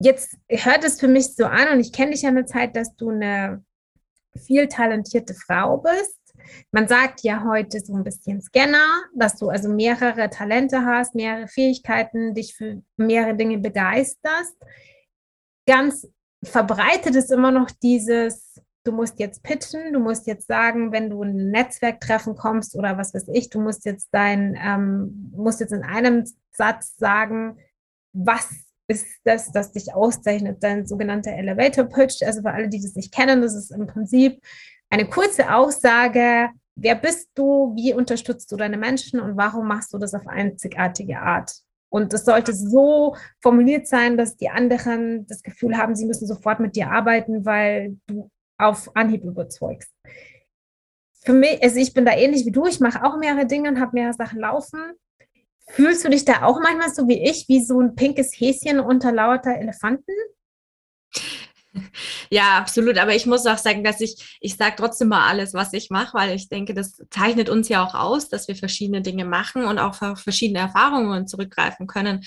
Jetzt 0.00 0.36
hört 0.48 0.82
es 0.82 0.98
für 0.98 1.06
mich 1.06 1.36
so 1.36 1.44
an 1.44 1.68
und 1.68 1.78
ich 1.78 1.92
kenne 1.92 2.10
dich 2.10 2.22
ja 2.22 2.30
eine 2.30 2.46
Zeit, 2.46 2.74
dass 2.74 2.96
du 2.96 3.10
eine 3.10 3.64
viel 4.44 4.66
talentierte 4.66 5.34
Frau 5.34 5.76
bist 5.76 6.18
man 6.70 6.88
sagt 6.88 7.22
ja 7.22 7.44
heute 7.44 7.80
so 7.80 7.94
ein 7.94 8.04
bisschen 8.04 8.40
Scanner, 8.40 9.02
dass 9.14 9.36
du 9.36 9.48
also 9.48 9.68
mehrere 9.68 10.30
Talente 10.30 10.84
hast, 10.84 11.14
mehrere 11.14 11.48
Fähigkeiten, 11.48 12.34
dich 12.34 12.54
für 12.54 12.82
mehrere 12.96 13.36
Dinge 13.36 13.58
begeisterst. 13.58 14.56
Ganz 15.66 16.08
verbreitet 16.44 17.14
ist 17.14 17.30
immer 17.30 17.50
noch 17.50 17.70
dieses, 17.70 18.60
du 18.84 18.92
musst 18.92 19.18
jetzt 19.20 19.42
pitchen, 19.42 19.92
du 19.92 20.00
musst 20.00 20.26
jetzt 20.26 20.48
sagen, 20.48 20.92
wenn 20.92 21.10
du 21.10 21.22
in 21.22 21.38
ein 21.38 21.50
Netzwerktreffen 21.50 22.34
kommst 22.34 22.76
oder 22.76 22.98
was 22.98 23.14
weiß 23.14 23.28
ich, 23.32 23.50
du 23.50 23.60
musst 23.60 23.84
jetzt 23.84 24.08
dein, 24.12 24.58
ähm, 24.60 25.32
musst 25.36 25.60
jetzt 25.60 25.72
in 25.72 25.84
einem 25.84 26.24
Satz 26.50 26.96
sagen, 26.96 27.58
was 28.12 28.48
ist 28.88 29.06
das, 29.24 29.52
das 29.52 29.72
dich 29.72 29.94
auszeichnet, 29.94 30.62
dein 30.62 30.86
sogenannter 30.86 31.32
Elevator 31.32 31.84
Pitch. 31.84 32.22
Also 32.22 32.42
für 32.42 32.50
alle, 32.50 32.68
die 32.68 32.80
das 32.80 32.94
nicht 32.94 33.12
kennen, 33.12 33.40
das 33.40 33.54
ist 33.54 33.70
im 33.70 33.86
Prinzip 33.86 34.40
eine 34.92 35.08
kurze 35.08 35.54
Aussage, 35.54 36.50
wer 36.76 36.94
bist 36.94 37.30
du, 37.34 37.74
wie 37.74 37.94
unterstützt 37.94 38.52
du 38.52 38.56
deine 38.56 38.76
Menschen 38.76 39.20
und 39.20 39.38
warum 39.38 39.66
machst 39.66 39.94
du 39.94 39.98
das 39.98 40.12
auf 40.12 40.26
einzigartige 40.26 41.18
Art? 41.18 41.50
Und 41.88 42.12
es 42.12 42.26
sollte 42.26 42.52
so 42.52 43.16
formuliert 43.40 43.86
sein, 43.86 44.18
dass 44.18 44.36
die 44.36 44.50
anderen 44.50 45.26
das 45.26 45.42
Gefühl 45.42 45.78
haben, 45.78 45.94
sie 45.94 46.04
müssen 46.04 46.26
sofort 46.26 46.60
mit 46.60 46.76
dir 46.76 46.90
arbeiten, 46.90 47.46
weil 47.46 47.96
du 48.06 48.30
auf 48.58 48.94
Anhieb 48.94 49.24
überzeugst. 49.24 49.90
Für 51.24 51.32
mich, 51.32 51.62
also 51.62 51.78
ich 51.78 51.94
bin 51.94 52.04
da 52.04 52.12
ähnlich 52.12 52.44
wie 52.44 52.52
du, 52.52 52.66
ich 52.66 52.80
mache 52.80 53.02
auch 53.02 53.16
mehrere 53.16 53.46
Dinge 53.46 53.70
und 53.70 53.80
habe 53.80 53.92
mehrere 53.94 54.14
Sachen 54.14 54.40
laufen. 54.40 54.92
Fühlst 55.68 56.04
du 56.04 56.10
dich 56.10 56.26
da 56.26 56.42
auch 56.42 56.60
manchmal 56.60 56.90
so 56.90 57.08
wie 57.08 57.22
ich, 57.22 57.48
wie 57.48 57.64
so 57.64 57.80
ein 57.80 57.94
pinkes 57.94 58.32
Häschen 58.38 58.78
unter 58.78 59.10
lauter 59.10 59.56
Elefanten? 59.56 60.12
Ja, 62.30 62.58
absolut. 62.58 62.98
Aber 62.98 63.14
ich 63.14 63.26
muss 63.26 63.46
auch 63.46 63.58
sagen, 63.58 63.84
dass 63.84 64.00
ich, 64.00 64.38
ich 64.40 64.56
sage 64.56 64.76
trotzdem 64.76 65.08
mal 65.08 65.26
alles, 65.28 65.54
was 65.54 65.72
ich 65.72 65.90
mache, 65.90 66.14
weil 66.14 66.34
ich 66.34 66.48
denke, 66.48 66.74
das 66.74 67.02
zeichnet 67.10 67.48
uns 67.48 67.68
ja 67.68 67.84
auch 67.84 67.94
aus, 67.94 68.28
dass 68.28 68.48
wir 68.48 68.56
verschiedene 68.56 69.02
Dinge 69.02 69.24
machen 69.24 69.64
und 69.64 69.78
auch 69.78 69.94
verschiedene 70.16 70.60
Erfahrungen 70.60 71.26
zurückgreifen 71.26 71.86
können. 71.86 72.24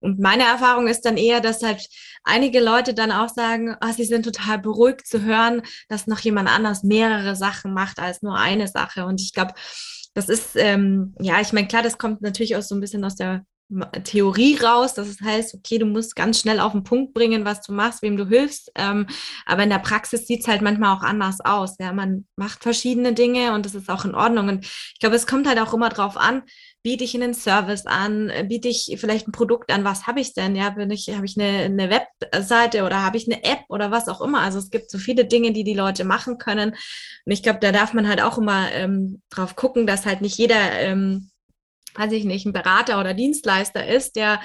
Und 0.00 0.20
meine 0.20 0.42
Erfahrung 0.44 0.86
ist 0.86 1.02
dann 1.06 1.16
eher, 1.16 1.40
dass 1.40 1.62
halt 1.62 1.88
einige 2.24 2.60
Leute 2.60 2.92
dann 2.92 3.10
auch 3.10 3.30
sagen, 3.30 3.76
oh, 3.80 3.92
sie 3.92 4.04
sind 4.04 4.24
total 4.24 4.58
beruhigt 4.58 5.06
zu 5.06 5.22
hören, 5.22 5.62
dass 5.88 6.06
noch 6.06 6.20
jemand 6.20 6.50
anders 6.50 6.82
mehrere 6.82 7.34
Sachen 7.36 7.72
macht 7.72 7.98
als 7.98 8.20
nur 8.22 8.36
eine 8.38 8.68
Sache. 8.68 9.06
Und 9.06 9.20
ich 9.22 9.32
glaube, 9.32 9.54
das 10.12 10.28
ist, 10.28 10.56
ähm, 10.56 11.14
ja, 11.20 11.40
ich 11.40 11.52
meine, 11.52 11.68
klar, 11.68 11.82
das 11.82 11.96
kommt 11.98 12.20
natürlich 12.20 12.54
auch 12.56 12.62
so 12.62 12.74
ein 12.74 12.80
bisschen 12.80 13.04
aus 13.04 13.16
der 13.16 13.44
Theorie 14.04 14.56
raus, 14.56 14.94
dass 14.94 15.08
es 15.08 15.20
heißt, 15.20 15.54
okay, 15.54 15.78
du 15.78 15.86
musst 15.86 16.14
ganz 16.14 16.38
schnell 16.38 16.60
auf 16.60 16.72
den 16.72 16.84
Punkt 16.84 17.14
bringen, 17.14 17.44
was 17.44 17.62
du 17.62 17.72
machst, 17.72 18.02
wem 18.02 18.16
du 18.16 18.28
hilfst. 18.28 18.70
Ähm, 18.74 19.06
aber 19.46 19.62
in 19.62 19.70
der 19.70 19.78
Praxis 19.78 20.26
sieht 20.26 20.42
es 20.42 20.48
halt 20.48 20.60
manchmal 20.60 20.94
auch 20.96 21.02
anders 21.02 21.40
aus. 21.40 21.76
Ja, 21.80 21.92
man 21.92 22.26
macht 22.36 22.62
verschiedene 22.62 23.14
Dinge 23.14 23.54
und 23.54 23.64
das 23.64 23.74
ist 23.74 23.88
auch 23.88 24.04
in 24.04 24.14
Ordnung. 24.14 24.48
Und 24.48 24.64
ich 24.64 24.98
glaube, 25.00 25.16
es 25.16 25.26
kommt 25.26 25.48
halt 25.48 25.58
auch 25.58 25.72
immer 25.72 25.88
drauf 25.88 26.16
an, 26.16 26.42
biete 26.82 27.04
ich 27.04 27.14
einen 27.14 27.32
Service 27.32 27.86
an, 27.86 28.30
biete 28.48 28.68
ich 28.68 28.94
vielleicht 28.98 29.26
ein 29.26 29.32
Produkt 29.32 29.72
an, 29.72 29.84
was 29.84 30.06
habe 30.06 30.20
ich 30.20 30.34
denn? 30.34 30.54
Ja, 30.54 30.70
bin 30.70 30.90
ich, 30.90 31.08
habe 31.08 31.24
ich 31.24 31.40
eine, 31.40 31.64
eine 31.64 31.88
Webseite 31.88 32.84
oder 32.84 33.02
habe 33.02 33.16
ich 33.16 33.26
eine 33.26 33.42
App 33.42 33.60
oder 33.70 33.90
was 33.90 34.08
auch 34.08 34.20
immer. 34.20 34.40
Also 34.40 34.58
es 34.58 34.70
gibt 34.70 34.90
so 34.90 34.98
viele 34.98 35.24
Dinge, 35.24 35.52
die 35.52 35.64
die 35.64 35.74
Leute 35.74 36.04
machen 36.04 36.36
können. 36.36 36.70
Und 37.24 37.32
ich 37.32 37.42
glaube, 37.42 37.60
da 37.60 37.72
darf 37.72 37.94
man 37.94 38.06
halt 38.06 38.20
auch 38.20 38.36
immer 38.36 38.70
ähm, 38.72 39.22
drauf 39.30 39.56
gucken, 39.56 39.86
dass 39.86 40.04
halt 40.04 40.20
nicht 40.20 40.36
jeder 40.36 40.72
ähm, 40.72 41.30
weiß 41.94 42.12
ich 42.12 42.24
nicht, 42.24 42.46
ein 42.46 42.52
Berater 42.52 43.00
oder 43.00 43.14
Dienstleister 43.14 43.86
ist, 43.86 44.16
der 44.16 44.40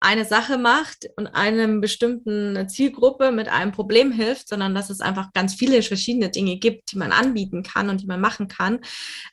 eine 0.00 0.26
Sache 0.26 0.58
macht 0.58 1.08
und 1.16 1.26
einem 1.28 1.80
bestimmten 1.80 2.68
Zielgruppe 2.68 3.32
mit 3.32 3.48
einem 3.48 3.72
Problem 3.72 4.12
hilft, 4.12 4.48
sondern 4.48 4.74
dass 4.74 4.90
es 4.90 5.00
einfach 5.00 5.32
ganz 5.32 5.54
viele 5.54 5.82
verschiedene 5.82 6.28
Dinge 6.28 6.58
gibt, 6.58 6.92
die 6.92 6.98
man 6.98 7.12
anbieten 7.12 7.62
kann 7.62 7.88
und 7.88 8.02
die 8.02 8.06
man 8.06 8.20
machen 8.20 8.46
kann. 8.46 8.80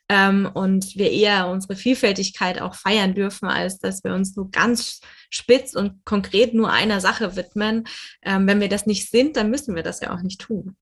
Ähm, 0.08 0.50
und 0.52 0.96
wir 0.96 1.10
eher 1.10 1.48
unsere 1.48 1.76
Vielfältigkeit 1.76 2.60
auch 2.62 2.74
feiern 2.74 3.14
dürfen, 3.14 3.46
als 3.46 3.78
dass 3.78 4.02
wir 4.04 4.14
uns 4.14 4.36
nur 4.36 4.50
ganz 4.50 5.00
spitz 5.28 5.74
und 5.74 6.04
konkret 6.06 6.54
nur 6.54 6.70
einer 6.70 7.00
Sache 7.00 7.36
widmen. 7.36 7.84
Ähm, 8.22 8.46
wenn 8.46 8.60
wir 8.60 8.68
das 8.68 8.86
nicht 8.86 9.10
sind, 9.10 9.36
dann 9.36 9.50
müssen 9.50 9.74
wir 9.74 9.82
das 9.82 10.00
ja 10.00 10.14
auch 10.14 10.22
nicht 10.22 10.40
tun. 10.40 10.76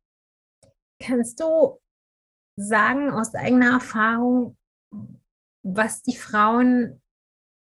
Kannst 1.00 1.40
du 1.40 1.80
sagen 2.54 3.10
aus 3.10 3.34
eigener 3.34 3.72
Erfahrung, 3.72 4.56
was 5.62 6.02
die 6.02 6.16
Frauen 6.16 7.00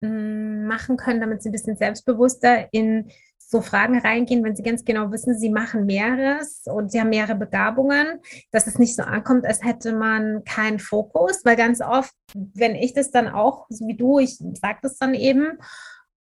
hm, 0.03 0.67
machen 0.67 0.97
können, 0.97 1.21
damit 1.21 1.41
sie 1.41 1.49
ein 1.49 1.53
bisschen 1.53 1.77
selbstbewusster 1.77 2.73
in 2.73 3.09
so 3.47 3.61
Fragen 3.61 3.99
reingehen, 3.99 4.43
wenn 4.43 4.55
sie 4.55 4.63
ganz 4.63 4.83
genau 4.83 5.11
wissen, 5.11 5.37
sie 5.37 5.49
machen 5.49 5.85
mehreres 5.85 6.63
und 6.65 6.91
sie 6.91 6.99
haben 6.99 7.09
mehrere 7.09 7.35
Begabungen, 7.35 8.19
dass 8.51 8.65
es 8.65 8.79
nicht 8.79 8.95
so 8.95 9.03
ankommt, 9.03 9.45
als 9.45 9.63
hätte 9.63 9.93
man 9.93 10.43
keinen 10.43 10.79
Fokus, 10.79 11.45
weil 11.45 11.55
ganz 11.55 11.79
oft, 11.79 12.13
wenn 12.33 12.75
ich 12.75 12.93
das 12.93 13.11
dann 13.11 13.27
auch, 13.27 13.67
so 13.69 13.87
wie 13.87 13.95
du, 13.95 14.19
ich 14.19 14.37
sage 14.37 14.79
das 14.81 14.97
dann 14.97 15.13
eben 15.13 15.59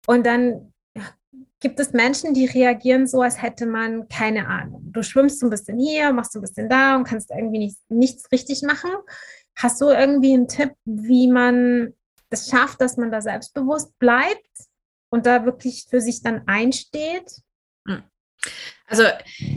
und 0.06 0.26
dann 0.26 0.72
gibt 1.60 1.78
es 1.78 1.92
Menschen, 1.92 2.34
die 2.34 2.46
reagieren 2.46 3.06
so, 3.06 3.22
als 3.22 3.40
hätte 3.40 3.66
man 3.66 4.08
keine 4.08 4.48
Ahnung. 4.48 4.82
Du 4.92 5.02
schwimmst 5.02 5.38
so 5.38 5.46
ein 5.46 5.50
bisschen 5.50 5.78
hier, 5.78 6.12
machst 6.12 6.32
so 6.32 6.40
ein 6.40 6.42
bisschen 6.42 6.68
da 6.68 6.96
und 6.96 7.04
kannst 7.04 7.30
irgendwie 7.30 7.60
nicht, 7.60 7.78
nichts 7.88 8.30
richtig 8.32 8.62
machen. 8.62 8.90
Hast 9.56 9.80
du 9.80 9.86
irgendwie 9.86 10.34
einen 10.34 10.48
Tipp, 10.48 10.72
wie 10.84 11.28
man 11.28 11.94
es 12.30 12.48
schafft, 12.48 12.80
dass 12.80 12.96
man 12.96 13.10
da 13.10 13.20
selbstbewusst 13.20 13.98
bleibt 13.98 14.48
und 15.10 15.26
da 15.26 15.44
wirklich 15.44 15.86
für 15.88 16.00
sich 16.00 16.22
dann 16.22 16.42
einsteht? 16.46 17.42
Hm. 17.86 18.02
Also, 18.86 19.04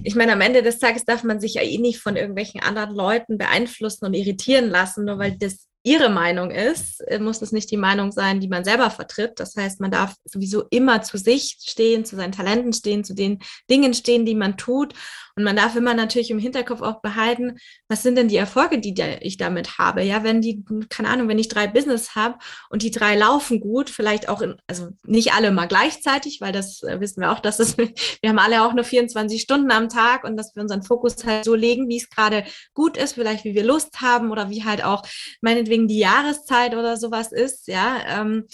ich 0.04 0.16
meine, 0.16 0.34
am 0.34 0.42
Ende 0.42 0.62
des 0.62 0.80
Tages 0.80 1.06
darf 1.06 1.24
man 1.24 1.40
sich 1.40 1.56
ja 1.56 1.62
eh 1.62 1.78
nicht 1.78 2.00
von 2.00 2.16
irgendwelchen 2.16 2.62
anderen 2.62 2.94
Leuten 2.94 3.38
beeinflussen 3.38 4.06
und 4.06 4.14
irritieren 4.14 4.70
lassen, 4.70 5.06
nur 5.06 5.18
weil 5.18 5.38
das 5.38 5.68
ihre 5.86 6.10
Meinung 6.10 6.50
ist, 6.50 7.02
äh, 7.02 7.20
muss 7.20 7.42
es 7.42 7.52
nicht 7.52 7.70
die 7.70 7.78
Meinung 7.78 8.12
sein, 8.12 8.40
die 8.40 8.48
man 8.48 8.64
selber 8.64 8.90
vertritt. 8.90 9.40
Das 9.40 9.56
heißt, 9.56 9.80
man 9.80 9.92
darf 9.92 10.16
sowieso 10.26 10.64
immer 10.72 11.04
zu 11.04 11.18
sich 11.18 11.58
stehen, 11.62 12.06
zu 12.06 12.16
seinen 12.16 12.32
Talenten 12.32 12.74
stehen, 12.74 13.04
zu 13.04 13.14
den 13.14 13.40
Dingen 13.70 13.94
stehen, 13.94 14.26
die 14.26 14.36
man 14.36 14.58
tut. 14.58 14.96
Und 15.38 15.44
man 15.44 15.56
darf 15.58 15.76
immer 15.76 15.94
natürlich 15.94 16.32
im 16.32 16.40
Hinterkopf 16.40 16.82
auch 16.82 17.02
behalten, 17.02 17.58
was 17.90 18.04
sind 18.04 18.18
denn 18.18 18.30
die 18.30 18.38
Erfolge, 18.38 18.80
die 18.80 18.96
ich 19.22 19.36
damit 19.36 19.78
habe? 19.78 20.02
Ja, 20.02 20.24
wenn 20.24 20.40
die, 20.40 20.64
keine 20.90 21.10
Ahnung, 21.10 21.28
wenn 21.28 21.40
ich 21.40 21.50
drei 21.50 21.68
Business 21.68 22.16
habe 22.16 22.38
und 22.70 22.84
die 22.84 22.92
drei 22.92 23.18
laufen 23.18 23.60
gut, 23.60 23.90
vielleicht 23.90 24.30
auch 24.30 24.42
in, 24.42 24.56
also 24.68 24.90
nicht 25.04 25.34
alle 25.34 25.52
mal 25.52 25.68
gleichzeitig, 25.68 26.40
weil 26.40 26.54
das 26.54 26.84
äh, 26.84 27.02
wissen 27.02 27.20
wir 27.20 27.34
auch, 27.34 27.42
dass 27.42 27.60
es, 27.60 27.78
wir 27.78 28.30
haben 28.30 28.40
alle 28.40 28.64
auch 28.64 28.74
nur 28.74 28.86
24 28.86 29.42
Stunden 29.42 29.72
am 29.72 29.90
Tag 29.90 30.24
und 30.24 30.38
dass 30.38 30.56
wir 30.56 30.62
unseren 30.64 30.84
Fokus 30.84 31.18
halt 31.26 31.44
so 31.44 31.54
legen, 31.54 31.90
wie 31.90 31.98
es 31.98 32.10
gerade 32.10 32.46
gut 32.74 32.96
ist, 32.96 33.14
vielleicht 33.14 33.44
wie 33.44 33.56
wir 33.56 33.66
Lust 33.66 34.00
haben 34.02 34.32
oder 34.32 34.50
wie 34.50 34.64
halt 34.64 34.86
auch 34.86 35.04
meinetwegen 35.42 35.88
die 35.90 36.00
Jahreszeit 36.00 36.76
oder 36.76 36.96
sowas 36.96 37.34
ist, 37.34 37.68
ja. 37.68 37.98
Ähm, 38.08 38.48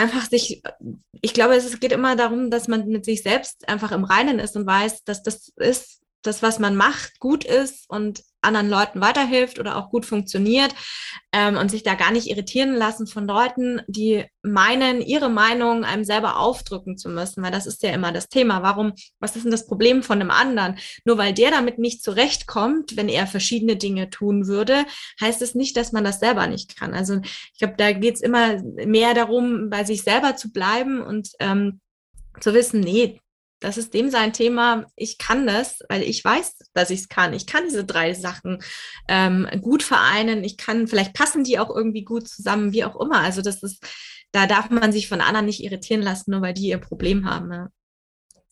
einfach 0.00 0.28
sich, 0.28 0.62
ich 1.20 1.34
glaube, 1.34 1.54
es 1.54 1.78
geht 1.78 1.92
immer 1.92 2.16
darum, 2.16 2.50
dass 2.50 2.68
man 2.68 2.88
mit 2.88 3.04
sich 3.04 3.22
selbst 3.22 3.68
einfach 3.68 3.92
im 3.92 4.04
Reinen 4.04 4.38
ist 4.38 4.56
und 4.56 4.66
weiß, 4.66 5.04
dass 5.04 5.22
das 5.22 5.52
ist, 5.56 5.99
das, 6.22 6.42
was 6.42 6.58
man 6.58 6.76
macht, 6.76 7.18
gut 7.18 7.44
ist 7.44 7.88
und 7.88 8.22
anderen 8.42 8.70
Leuten 8.70 9.00
weiterhilft 9.00 9.58
oder 9.58 9.76
auch 9.76 9.90
gut 9.90 10.06
funktioniert 10.06 10.74
ähm, 11.32 11.56
und 11.56 11.70
sich 11.70 11.82
da 11.82 11.94
gar 11.94 12.10
nicht 12.10 12.28
irritieren 12.28 12.74
lassen 12.74 13.06
von 13.06 13.26
Leuten, 13.26 13.82
die 13.86 14.24
meinen, 14.42 15.02
ihre 15.02 15.28
Meinung 15.28 15.84
einem 15.84 16.04
selber 16.04 16.38
aufdrücken 16.38 16.96
zu 16.96 17.08
müssen, 17.10 17.42
weil 17.42 17.50
das 17.50 17.66
ist 17.66 17.82
ja 17.82 17.90
immer 17.90 18.12
das 18.12 18.28
Thema. 18.28 18.62
Warum, 18.62 18.92
was 19.18 19.36
ist 19.36 19.44
denn 19.44 19.50
das 19.50 19.66
Problem 19.66 20.02
von 20.02 20.20
einem 20.20 20.30
anderen? 20.30 20.78
Nur 21.04 21.18
weil 21.18 21.34
der 21.34 21.50
damit 21.50 21.78
nicht 21.78 22.02
zurechtkommt, 22.02 22.96
wenn 22.96 23.08
er 23.08 23.26
verschiedene 23.26 23.76
Dinge 23.76 24.08
tun 24.08 24.46
würde, 24.46 24.84
heißt 25.20 25.42
es 25.42 25.54
nicht, 25.54 25.76
dass 25.76 25.92
man 25.92 26.04
das 26.04 26.20
selber 26.20 26.46
nicht 26.46 26.76
kann. 26.76 26.94
Also 26.94 27.20
ich 27.22 27.58
glaube, 27.58 27.74
da 27.76 27.92
geht 27.92 28.14
es 28.14 28.20
immer 28.22 28.62
mehr 28.62 29.12
darum, 29.14 29.68
bei 29.68 29.84
sich 29.84 30.02
selber 30.02 30.36
zu 30.36 30.50
bleiben 30.50 31.02
und 31.02 31.30
ähm, 31.40 31.80
zu 32.40 32.54
wissen, 32.54 32.80
nee, 32.80 33.20
das 33.60 33.76
ist 33.76 33.92
dem 33.92 34.10
sein 34.10 34.32
Thema. 34.32 34.86
Ich 34.96 35.18
kann 35.18 35.46
das, 35.46 35.80
weil 35.88 36.02
ich 36.02 36.24
weiß, 36.24 36.56
dass 36.72 36.90
ich 36.90 37.00
es 37.00 37.08
kann. 37.08 37.34
Ich 37.34 37.46
kann 37.46 37.64
diese 37.64 37.84
drei 37.84 38.14
Sachen 38.14 38.62
ähm, 39.06 39.46
gut 39.60 39.82
vereinen. 39.82 40.42
Ich 40.44 40.56
kann, 40.56 40.88
vielleicht 40.88 41.14
passen 41.14 41.44
die 41.44 41.58
auch 41.58 41.74
irgendwie 41.74 42.04
gut 42.04 42.26
zusammen, 42.26 42.72
wie 42.72 42.84
auch 42.84 42.98
immer. 42.98 43.20
Also 43.20 43.42
das 43.42 43.62
ist, 43.62 43.86
da 44.32 44.46
darf 44.46 44.70
man 44.70 44.92
sich 44.92 45.08
von 45.08 45.20
anderen 45.20 45.46
nicht 45.46 45.62
irritieren 45.62 46.02
lassen, 46.02 46.30
nur 46.30 46.40
weil 46.40 46.54
die 46.54 46.68
ihr 46.68 46.78
Problem 46.78 47.28
haben. 47.28 47.52
Ja. 47.52 47.68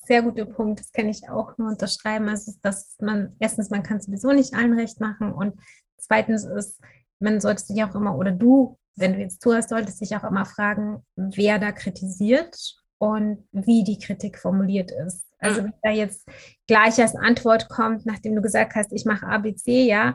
Sehr 0.04 0.22
guter 0.22 0.44
Punkt. 0.44 0.80
Das 0.80 0.92
kann 0.92 1.08
ich 1.08 1.28
auch 1.28 1.56
nur 1.56 1.68
unterschreiben. 1.68 2.28
Also, 2.28 2.52
dass 2.62 2.96
man, 3.00 3.34
erstens, 3.38 3.70
man 3.70 3.82
kann 3.82 4.00
sowieso 4.00 4.32
nicht 4.32 4.54
allen 4.54 4.78
recht 4.78 5.00
machen. 5.00 5.32
Und 5.32 5.54
zweitens 5.96 6.44
ist, 6.44 6.80
man 7.18 7.40
sollte 7.40 7.62
sich 7.62 7.82
auch 7.82 7.94
immer, 7.94 8.16
oder 8.16 8.30
du, 8.30 8.78
wenn 8.96 9.14
du 9.14 9.20
jetzt 9.20 9.42
zuhörst, 9.42 9.70
solltest 9.70 10.00
dich 10.00 10.16
auch 10.16 10.24
immer 10.24 10.44
fragen, 10.44 11.02
wer 11.16 11.58
da 11.58 11.72
kritisiert 11.72 12.56
und 12.98 13.44
wie 13.52 13.84
die 13.84 13.98
Kritik 13.98 14.38
formuliert 14.38 14.90
ist. 14.90 15.24
Also 15.38 15.62
wenn 15.62 15.72
da 15.82 15.90
jetzt 15.90 16.28
gleich 16.66 17.00
als 17.00 17.14
Antwort 17.14 17.68
kommt, 17.68 18.06
nachdem 18.06 18.34
du 18.34 18.42
gesagt 18.42 18.74
hast, 18.74 18.92
ich 18.92 19.04
mache 19.04 19.26
ABC, 19.26 19.84
ja, 19.84 20.14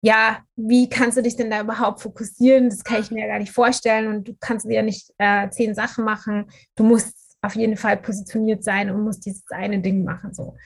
ja, 0.00 0.38
wie 0.56 0.88
kannst 0.88 1.16
du 1.16 1.22
dich 1.22 1.36
denn 1.36 1.50
da 1.50 1.60
überhaupt 1.60 2.00
fokussieren? 2.00 2.70
Das 2.70 2.84
kann 2.84 3.00
ich 3.00 3.10
mir 3.10 3.22
ja 3.22 3.26
gar 3.26 3.38
nicht 3.38 3.52
vorstellen 3.52 4.08
und 4.08 4.28
du 4.28 4.36
kannst 4.38 4.66
ja 4.66 4.82
nicht 4.82 5.12
äh, 5.18 5.48
zehn 5.50 5.74
Sachen 5.74 6.04
machen. 6.04 6.46
Du 6.76 6.84
musst 6.84 7.36
auf 7.42 7.54
jeden 7.54 7.76
Fall 7.76 7.96
positioniert 7.96 8.62
sein 8.62 8.90
und 8.90 9.02
musst 9.02 9.26
dieses 9.26 9.48
eine 9.50 9.80
Ding 9.80 10.04
machen. 10.04 10.34
So. 10.34 10.56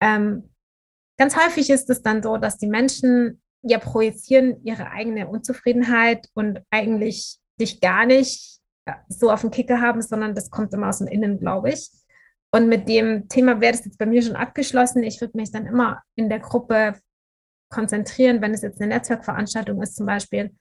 Ähm, 0.00 0.50
ganz 1.18 1.36
häufig 1.36 1.70
ist 1.70 1.88
es 1.90 2.02
dann 2.02 2.22
so, 2.22 2.36
dass 2.36 2.58
die 2.58 2.66
Menschen 2.66 3.40
ja 3.62 3.78
projizieren 3.78 4.62
ihre 4.64 4.90
eigene 4.90 5.28
Unzufriedenheit 5.28 6.28
und 6.34 6.60
eigentlich 6.70 7.38
dich 7.60 7.80
gar 7.80 8.06
nicht 8.06 8.61
so 9.08 9.30
auf 9.30 9.42
dem 9.42 9.50
Kicker 9.50 9.80
haben, 9.80 10.02
sondern 10.02 10.34
das 10.34 10.50
kommt 10.50 10.74
immer 10.74 10.88
aus 10.88 10.98
dem 10.98 11.06
Innen, 11.06 11.38
glaube 11.38 11.70
ich. 11.70 11.90
Und 12.54 12.68
mit 12.68 12.88
dem 12.88 13.28
Thema 13.28 13.60
wäre 13.60 13.72
das 13.72 13.84
jetzt 13.84 13.98
bei 13.98 14.06
mir 14.06 14.22
schon 14.22 14.36
abgeschlossen. 14.36 15.02
Ich 15.02 15.20
würde 15.20 15.36
mich 15.36 15.50
dann 15.50 15.66
immer 15.66 16.02
in 16.16 16.28
der 16.28 16.40
Gruppe 16.40 16.94
konzentrieren, 17.70 18.42
wenn 18.42 18.52
es 18.52 18.62
jetzt 18.62 18.80
eine 18.80 18.94
Netzwerkveranstaltung 18.94 19.80
ist 19.82 19.96
zum 19.96 20.06
Beispiel. 20.06 20.54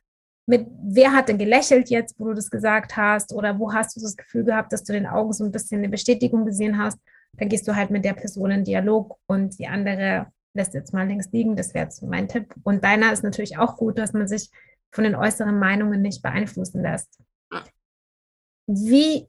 Mit 0.47 0.67
wer 0.83 1.11
hat 1.11 1.29
denn 1.29 1.37
gelächelt 1.37 1.89
jetzt, 1.89 2.19
wo 2.19 2.25
du 2.25 2.33
das 2.33 2.49
gesagt 2.49 2.95
hast? 2.95 3.33
Oder 3.33 3.59
wo 3.59 3.73
hast 3.73 3.95
du 3.95 4.01
das 4.01 4.15
Gefühl 4.15 4.45
gehabt, 4.45 4.71
dass 4.71 4.83
du 4.83 4.93
den 4.93 5.05
Augen 5.05 5.33
so 5.33 5.43
ein 5.43 5.51
bisschen 5.51 5.79
eine 5.79 5.89
Bestätigung 5.89 6.45
gesehen 6.45 6.77
hast? 6.77 6.97
Dann 7.33 7.49
gehst 7.49 7.67
du 7.67 7.75
halt 7.75 7.89
mit 7.89 8.05
der 8.05 8.13
Person 8.13 8.51
in 8.51 8.63
Dialog 8.63 9.17
und 9.27 9.59
die 9.59 9.67
andere 9.67 10.27
lässt 10.53 10.73
jetzt 10.73 10.93
mal 10.93 11.07
links 11.07 11.29
liegen. 11.31 11.55
Das 11.55 11.73
wäre 11.73 11.85
jetzt 11.85 12.01
mein 12.03 12.27
Tipp. 12.27 12.55
Und 12.63 12.83
deiner 12.83 13.11
ist 13.11 13.23
natürlich 13.23 13.57
auch 13.57 13.77
gut, 13.77 13.97
dass 13.97 14.13
man 14.13 14.27
sich 14.27 14.49
von 14.91 15.03
den 15.03 15.15
äußeren 15.15 15.57
Meinungen 15.57 16.01
nicht 16.01 16.21
beeinflussen 16.21 16.81
lässt. 16.81 17.19
Wie 18.73 19.27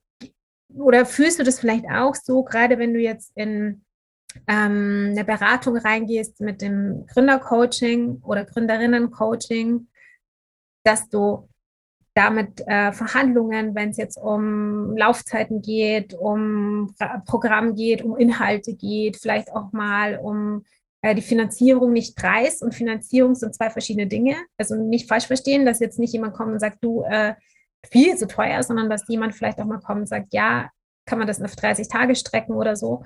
oder 0.75 1.04
fühlst 1.04 1.38
du 1.38 1.44
das 1.44 1.61
vielleicht 1.61 1.84
auch 1.90 2.14
so, 2.14 2.42
gerade 2.42 2.78
wenn 2.78 2.94
du 2.94 3.00
jetzt 3.00 3.32
in 3.34 3.84
ähm, 4.46 5.08
eine 5.11 5.25
Beratung 5.25 5.76
reingehst 5.76 6.40
mit 6.40 6.62
dem 6.62 7.06
Gründercoaching 7.06 8.22
oder 8.22 8.44
Gründerinnencoaching, 8.44 9.88
dass 10.84 11.08
du 11.08 11.49
damit 12.14 12.61
äh, 12.66 12.92
Verhandlungen, 12.92 13.75
wenn 13.75 13.90
es 13.90 13.96
jetzt 13.96 14.16
um 14.16 14.96
Laufzeiten 14.96 15.62
geht, 15.62 16.14
um 16.14 16.94
Programm 17.26 17.75
geht, 17.75 18.02
um 18.02 18.16
Inhalte 18.16 18.75
geht, 18.75 19.16
vielleicht 19.16 19.50
auch 19.52 19.72
mal 19.72 20.18
um 20.18 20.64
äh, 21.00 21.14
die 21.14 21.22
Finanzierung 21.22 21.92
nicht 21.92 22.16
Preis 22.16 22.61
und 22.61 22.75
Finanzierung 22.75 23.34
sind 23.34 23.54
zwei 23.54 23.70
verschiedene 23.70 24.06
Dinge. 24.06 24.37
Also 24.58 24.75
nicht 24.75 25.08
falsch 25.08 25.26
verstehen, 25.26 25.64
dass 25.64 25.80
jetzt 25.80 25.99
nicht 25.99 26.12
jemand 26.12 26.34
kommt 26.34 26.52
und 26.52 26.61
sagt, 26.61 26.78
du, 26.82 27.02
äh, 27.02 27.34
viel 27.90 28.16
zu 28.16 28.26
teuer, 28.26 28.62
sondern 28.62 28.88
dass 28.88 29.08
jemand 29.08 29.34
vielleicht 29.34 29.60
auch 29.60 29.64
mal 29.64 29.80
kommt 29.80 30.00
und 30.00 30.08
sagt, 30.08 30.32
ja, 30.32 30.70
kann 31.06 31.18
man 31.18 31.26
das 31.26 31.42
auf 31.42 31.56
30 31.56 31.88
Tage 31.88 32.14
strecken 32.14 32.54
oder 32.54 32.76
so. 32.76 33.04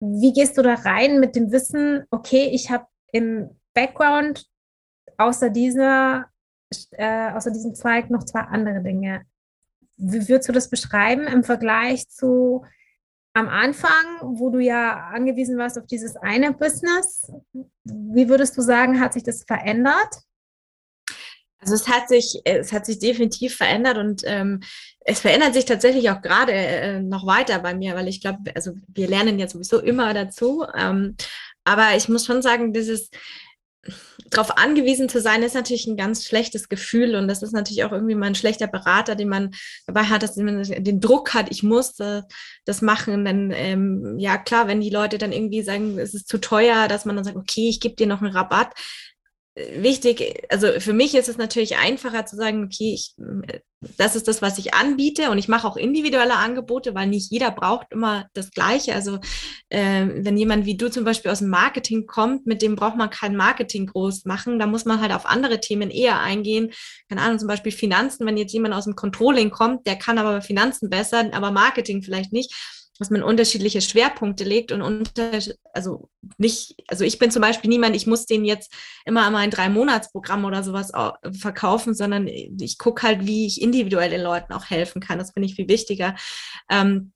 Wie 0.00 0.32
gehst 0.32 0.56
du 0.56 0.62
da 0.62 0.74
rein 0.74 1.20
mit 1.20 1.36
dem 1.36 1.52
Wissen, 1.52 2.04
okay, 2.10 2.50
ich 2.52 2.70
habe 2.70 2.86
im 3.12 3.50
Background 3.74 4.46
außer 5.18 5.50
dieser, 5.50 6.26
äh, 6.92 7.30
außer 7.32 7.50
diesem 7.50 7.74
Zweig 7.74 8.10
noch 8.10 8.24
zwei 8.24 8.40
andere 8.40 8.82
Dinge? 8.82 9.24
wie 9.96 10.28
würdest 10.28 10.48
du 10.48 10.52
das 10.52 10.68
beschreiben 10.68 11.26
im 11.26 11.42
Vergleich 11.42 12.08
zu 12.08 12.64
am 13.32 13.48
Anfang, 13.48 14.20
wo 14.22 14.50
du 14.50 14.60
ja 14.60 15.10
angewiesen 15.12 15.58
warst 15.58 15.78
auf 15.78 15.86
dieses 15.86 16.16
eine 16.16 16.52
Business? 16.52 17.30
Wie 17.84 18.28
würdest 18.28 18.56
du 18.56 18.62
sagen, 18.62 19.00
hat 19.00 19.12
sich 19.12 19.24
das 19.24 19.44
verändert? 19.44 20.22
Also 21.66 21.74
es 21.74 21.88
hat 21.88 22.08
sich, 22.08 22.40
es 22.44 22.72
hat 22.72 22.86
sich 22.86 23.00
definitiv 23.00 23.56
verändert 23.56 23.98
und 23.98 24.22
ähm, 24.24 24.60
es 25.00 25.18
verändert 25.18 25.52
sich 25.52 25.64
tatsächlich 25.64 26.10
auch 26.10 26.22
gerade 26.22 26.52
äh, 26.52 27.00
noch 27.00 27.26
weiter 27.26 27.58
bei 27.58 27.74
mir, 27.74 27.96
weil 27.96 28.06
ich 28.06 28.20
glaube, 28.20 28.38
also 28.54 28.72
wir 28.86 29.08
lernen 29.08 29.40
ja 29.40 29.48
sowieso 29.48 29.80
immer 29.80 30.14
dazu. 30.14 30.64
Ähm, 30.76 31.16
aber 31.64 31.96
ich 31.96 32.08
muss 32.08 32.24
schon 32.24 32.40
sagen, 32.40 32.72
dieses 32.72 33.10
darauf 34.30 34.56
angewiesen 34.58 35.08
zu 35.08 35.20
sein, 35.20 35.42
ist 35.42 35.54
natürlich 35.54 35.88
ein 35.88 35.96
ganz 35.96 36.24
schlechtes 36.24 36.68
Gefühl 36.68 37.16
und 37.16 37.26
das 37.26 37.42
ist 37.42 37.52
natürlich 37.52 37.82
auch 37.84 37.92
irgendwie 37.92 38.14
mal 38.14 38.26
ein 38.26 38.34
schlechter 38.36 38.68
Berater, 38.68 39.16
den 39.16 39.28
man 39.28 39.50
dabei 39.88 40.04
hat, 40.04 40.22
dass 40.22 40.36
man 40.36 40.62
den 40.62 41.00
Druck 41.00 41.34
hat, 41.34 41.48
ich 41.50 41.64
muss 41.64 41.94
das 41.96 42.82
machen. 42.82 43.24
Dann 43.24 43.50
ähm, 43.52 44.16
ja 44.18 44.38
klar, 44.38 44.68
wenn 44.68 44.80
die 44.80 44.90
Leute 44.90 45.18
dann 45.18 45.32
irgendwie 45.32 45.62
sagen, 45.62 45.98
es 45.98 46.14
ist 46.14 46.28
zu 46.28 46.38
teuer, 46.38 46.86
dass 46.86 47.04
man 47.04 47.16
dann 47.16 47.24
sagt, 47.24 47.36
okay, 47.36 47.68
ich 47.68 47.80
gebe 47.80 47.96
dir 47.96 48.06
noch 48.06 48.22
einen 48.22 48.32
Rabatt 48.32 48.72
wichtig, 49.56 50.42
also 50.50 50.80
für 50.80 50.92
mich 50.92 51.14
ist 51.14 51.28
es 51.28 51.38
natürlich 51.38 51.76
einfacher 51.78 52.26
zu 52.26 52.36
sagen, 52.36 52.64
okay, 52.64 52.92
ich, 52.92 53.14
das 53.96 54.14
ist 54.14 54.28
das, 54.28 54.42
was 54.42 54.58
ich 54.58 54.74
anbiete 54.74 55.30
und 55.30 55.38
ich 55.38 55.48
mache 55.48 55.66
auch 55.66 55.78
individuelle 55.78 56.36
Angebote, 56.36 56.94
weil 56.94 57.06
nicht 57.06 57.30
jeder 57.30 57.50
braucht 57.50 57.86
immer 57.90 58.26
das 58.34 58.50
Gleiche. 58.50 58.94
Also 58.94 59.18
äh, 59.70 60.06
wenn 60.14 60.36
jemand 60.36 60.66
wie 60.66 60.76
du 60.76 60.90
zum 60.90 61.04
Beispiel 61.04 61.30
aus 61.30 61.38
dem 61.38 61.48
Marketing 61.48 62.06
kommt, 62.06 62.46
mit 62.46 62.60
dem 62.60 62.76
braucht 62.76 62.96
man 62.96 63.08
kein 63.08 63.34
Marketing 63.34 63.86
groß 63.86 64.26
machen, 64.26 64.58
da 64.58 64.66
muss 64.66 64.84
man 64.84 65.00
halt 65.00 65.12
auf 65.12 65.24
andere 65.24 65.58
Themen 65.58 65.90
eher 65.90 66.20
eingehen. 66.20 66.72
Keine 67.08 67.22
Ahnung, 67.22 67.38
zum 67.38 67.48
Beispiel 67.48 67.72
Finanzen, 67.72 68.26
wenn 68.26 68.36
jetzt 68.36 68.52
jemand 68.52 68.74
aus 68.74 68.84
dem 68.84 68.94
Controlling 68.94 69.50
kommt, 69.50 69.86
der 69.86 69.96
kann 69.96 70.18
aber 70.18 70.42
Finanzen 70.42 70.90
besser, 70.90 71.30
aber 71.32 71.50
Marketing 71.50 72.02
vielleicht 72.02 72.32
nicht 72.32 72.54
dass 72.98 73.10
man 73.10 73.22
unterschiedliche 73.22 73.80
Schwerpunkte 73.80 74.44
legt 74.44 74.72
und 74.72 74.82
unter, 74.82 75.30
also 75.72 76.08
nicht, 76.38 76.76
also 76.88 77.04
ich 77.04 77.18
bin 77.18 77.30
zum 77.30 77.42
Beispiel 77.42 77.68
niemand, 77.68 77.96
ich 77.96 78.06
muss 78.06 78.26
den 78.26 78.44
jetzt 78.44 78.72
immer 79.04 79.30
mal 79.30 79.38
ein 79.38 79.50
Drei-Monats-Programm 79.50 80.44
oder 80.44 80.62
sowas 80.62 80.92
verkaufen, 81.38 81.94
sondern 81.94 82.26
ich 82.26 82.78
gucke 82.78 83.02
halt, 83.06 83.26
wie 83.26 83.46
ich 83.46 83.60
individuell 83.60 84.20
Leuten 84.20 84.52
auch 84.52 84.66
helfen 84.66 85.00
kann. 85.00 85.18
Das 85.18 85.32
finde 85.32 85.46
ich 85.48 85.54
viel 85.54 85.68
wichtiger. 85.68 86.14
Ähm, 86.70 87.12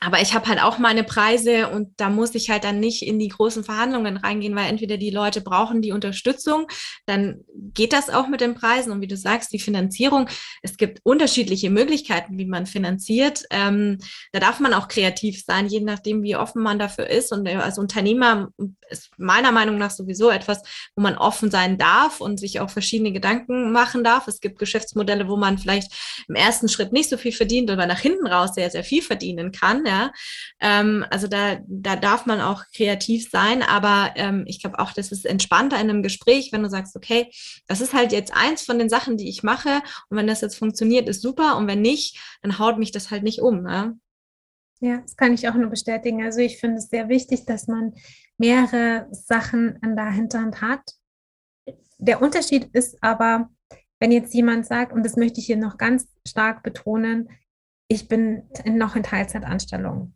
aber 0.00 0.20
ich 0.20 0.34
habe 0.34 0.46
halt 0.46 0.62
auch 0.62 0.78
meine 0.78 1.04
Preise 1.04 1.70
und 1.70 1.98
da 1.98 2.10
muss 2.10 2.34
ich 2.34 2.50
halt 2.50 2.64
dann 2.64 2.80
nicht 2.80 3.02
in 3.02 3.18
die 3.18 3.28
großen 3.28 3.64
Verhandlungen 3.64 4.18
reingehen, 4.18 4.54
weil 4.54 4.68
entweder 4.68 4.98
die 4.98 5.10
Leute 5.10 5.40
brauchen 5.40 5.80
die 5.80 5.92
Unterstützung, 5.92 6.66
dann 7.06 7.40
geht 7.54 7.94
das 7.94 8.10
auch 8.10 8.28
mit 8.28 8.42
den 8.42 8.54
Preisen 8.54 8.92
und 8.92 9.00
wie 9.00 9.06
du 9.06 9.16
sagst, 9.16 9.52
die 9.52 9.58
Finanzierung. 9.58 10.28
Es 10.62 10.76
gibt 10.76 11.00
unterschiedliche 11.02 11.70
Möglichkeiten, 11.70 12.36
wie 12.36 12.44
man 12.44 12.66
finanziert. 12.66 13.44
Ähm, 13.50 13.98
da 14.32 14.40
darf 14.40 14.60
man 14.60 14.74
auch 14.74 14.88
kreativ 14.88 15.42
sein, 15.44 15.66
je 15.66 15.80
nachdem, 15.80 16.22
wie 16.22 16.36
offen 16.36 16.62
man 16.62 16.78
dafür 16.78 17.08
ist. 17.08 17.32
Und 17.32 17.48
als 17.48 17.78
Unternehmer 17.78 18.48
ist 18.90 19.10
meiner 19.16 19.52
Meinung 19.52 19.78
nach 19.78 19.90
sowieso 19.90 20.30
etwas, 20.30 20.62
wo 20.94 21.02
man 21.02 21.16
offen 21.16 21.50
sein 21.50 21.78
darf 21.78 22.20
und 22.20 22.38
sich 22.38 22.60
auch 22.60 22.70
verschiedene 22.70 23.12
Gedanken 23.12 23.72
machen 23.72 24.04
darf. 24.04 24.28
Es 24.28 24.40
gibt 24.40 24.58
Geschäftsmodelle, 24.58 25.26
wo 25.28 25.36
man 25.36 25.56
vielleicht 25.56 25.92
im 26.28 26.34
ersten 26.34 26.68
Schritt 26.68 26.92
nicht 26.92 27.08
so 27.08 27.16
viel 27.16 27.32
verdient, 27.32 27.70
aber 27.70 27.86
nach 27.86 28.00
hinten 28.00 28.26
raus 28.26 28.54
sehr, 28.54 28.70
sehr 28.70 28.84
viel 28.84 29.02
verdienen 29.02 29.52
kann 29.52 29.85
ja. 29.86 30.12
Ähm, 30.60 31.04
also 31.10 31.26
da, 31.26 31.58
da 31.66 31.96
darf 31.96 32.26
man 32.26 32.40
auch 32.40 32.64
kreativ 32.74 33.30
sein, 33.30 33.62
aber 33.62 34.10
ähm, 34.16 34.44
ich 34.46 34.60
glaube 34.60 34.78
auch, 34.78 34.92
das 34.92 35.12
ist 35.12 35.24
entspannter 35.24 35.76
in 35.76 35.88
einem 35.88 36.02
Gespräch, 36.02 36.50
wenn 36.52 36.62
du 36.62 36.68
sagst, 36.68 36.96
okay, 36.96 37.30
das 37.66 37.80
ist 37.80 37.94
halt 37.94 38.12
jetzt 38.12 38.34
eins 38.34 38.62
von 38.62 38.78
den 38.78 38.88
Sachen, 38.88 39.16
die 39.16 39.28
ich 39.28 39.42
mache 39.42 39.82
und 40.08 40.16
wenn 40.16 40.26
das 40.26 40.40
jetzt 40.40 40.56
funktioniert, 40.56 41.08
ist 41.08 41.22
super 41.22 41.56
und 41.56 41.66
wenn 41.66 41.82
nicht, 41.82 42.18
dann 42.42 42.58
haut 42.58 42.78
mich 42.78 42.92
das 42.92 43.10
halt 43.10 43.22
nicht 43.22 43.40
um. 43.40 43.62
Ne? 43.62 43.98
Ja, 44.80 44.98
das 44.98 45.16
kann 45.16 45.32
ich 45.32 45.48
auch 45.48 45.54
nur 45.54 45.70
bestätigen. 45.70 46.22
Also 46.22 46.40
ich 46.40 46.58
finde 46.58 46.76
es 46.78 46.88
sehr 46.88 47.08
wichtig, 47.08 47.46
dass 47.46 47.66
man 47.66 47.94
mehrere 48.36 49.08
Sachen 49.10 49.78
in 49.82 49.96
der 49.96 50.10
Hinterhand 50.10 50.60
hat. 50.60 50.92
Der 51.98 52.20
Unterschied 52.20 52.68
ist 52.74 52.98
aber, 53.00 53.48
wenn 54.00 54.12
jetzt 54.12 54.34
jemand 54.34 54.66
sagt, 54.66 54.92
und 54.92 55.02
das 55.04 55.16
möchte 55.16 55.40
ich 55.40 55.46
hier 55.46 55.56
noch 55.56 55.78
ganz 55.78 56.08
stark 56.26 56.62
betonen, 56.62 57.30
ich 57.88 58.08
bin 58.08 58.42
noch 58.64 58.96
in 58.96 59.02
Teilzeitanstellung. 59.02 60.14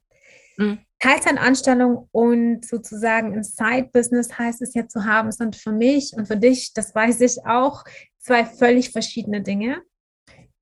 Mhm. 0.57 0.79
Teilzeitanstellung 0.99 2.09
und 2.13 2.65
sozusagen 2.67 3.33
ein 3.33 3.45
Side-Business 3.45 4.39
heißt 4.39 4.61
es 4.61 4.75
jetzt 4.75 4.93
zu 4.93 5.07
haben, 5.07 5.33
sind 5.33 5.57
für 5.57 5.73
mich 5.73 6.13
und 6.15 6.27
für 6.27 6.37
dich, 6.37 6.75
das 6.75 6.95
weiß 6.95 7.23
ich 7.23 7.47
auch, 7.47 7.85
zwei 8.19 8.45
völlig 8.45 8.91
verschiedene 8.91 9.43
Dinge. 9.43 9.83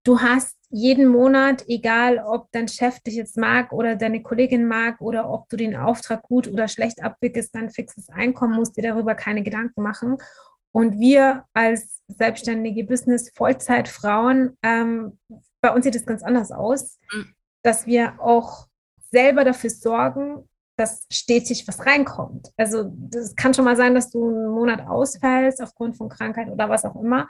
Du 0.04 0.20
hast 0.20 0.56
jeden 0.70 1.08
Monat, 1.08 1.64
egal 1.66 2.18
ob 2.18 2.52
dein 2.52 2.68
Chef 2.68 3.00
dich 3.00 3.14
jetzt 3.14 3.36
mag 3.36 3.72
oder 3.72 3.96
deine 3.96 4.22
Kollegin 4.22 4.66
mag 4.66 5.00
oder 5.00 5.28
ob 5.30 5.48
du 5.48 5.56
den 5.56 5.74
Auftrag 5.74 6.22
gut 6.22 6.46
oder 6.46 6.68
schlecht 6.68 7.02
abwickelst, 7.02 7.54
dein 7.54 7.70
fixes 7.70 8.08
Einkommen, 8.10 8.54
musst 8.54 8.76
dir 8.76 8.82
darüber 8.82 9.14
keine 9.14 9.42
Gedanken 9.42 9.82
machen. 9.82 10.18
Und 10.70 11.00
wir 11.00 11.44
als 11.54 12.02
selbstständige 12.06 12.84
Business-Vollzeitfrauen 12.84 14.56
ähm, 14.62 15.18
bei 15.60 15.72
uns 15.72 15.84
sieht 15.84 15.96
es 15.96 16.06
ganz 16.06 16.22
anders 16.22 16.52
aus, 16.52 16.98
mhm. 17.12 17.34
dass 17.62 17.86
wir 17.86 18.20
auch 18.20 18.68
selber 19.10 19.44
dafür 19.44 19.70
sorgen, 19.70 20.48
dass 20.76 21.06
stetig 21.10 21.66
was 21.66 21.84
reinkommt. 21.84 22.52
Also 22.56 22.92
das 22.94 23.34
kann 23.34 23.52
schon 23.52 23.64
mal 23.64 23.76
sein, 23.76 23.94
dass 23.94 24.10
du 24.10 24.28
einen 24.28 24.50
Monat 24.50 24.86
ausfällst 24.86 25.60
aufgrund 25.60 25.96
von 25.96 26.08
Krankheit 26.08 26.48
oder 26.48 26.68
was 26.68 26.84
auch 26.84 26.94
immer. 26.94 27.28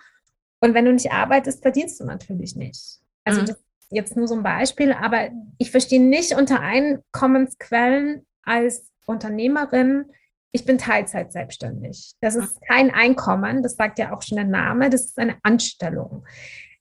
Und 0.60 0.74
wenn 0.74 0.84
du 0.84 0.92
nicht 0.92 1.12
arbeitest, 1.12 1.62
verdienst 1.62 1.98
du 2.00 2.04
natürlich 2.04 2.56
nicht. 2.56 3.00
Also 3.24 3.40
mhm. 3.40 3.46
das 3.46 3.56
ist 3.56 3.64
jetzt 3.90 4.16
nur 4.16 4.28
so 4.28 4.34
ein 4.34 4.42
Beispiel, 4.42 4.92
aber 4.92 5.30
ich 5.56 5.70
verstehe 5.70 6.02
nicht 6.02 6.34
unter 6.34 6.60
Einkommensquellen 6.60 8.26
als 8.42 8.90
Unternehmerin, 9.06 10.12
ich 10.52 10.64
bin 10.64 10.78
Teilzeit 10.78 11.32
selbstständig. 11.32 12.14
Das 12.20 12.34
ist 12.34 12.60
kein 12.62 12.90
Einkommen, 12.90 13.62
das 13.62 13.76
sagt 13.76 13.98
ja 13.98 14.14
auch 14.14 14.22
schon 14.22 14.36
der 14.36 14.46
Name, 14.46 14.90
das 14.90 15.06
ist 15.06 15.18
eine 15.18 15.36
Anstellung. 15.42 16.24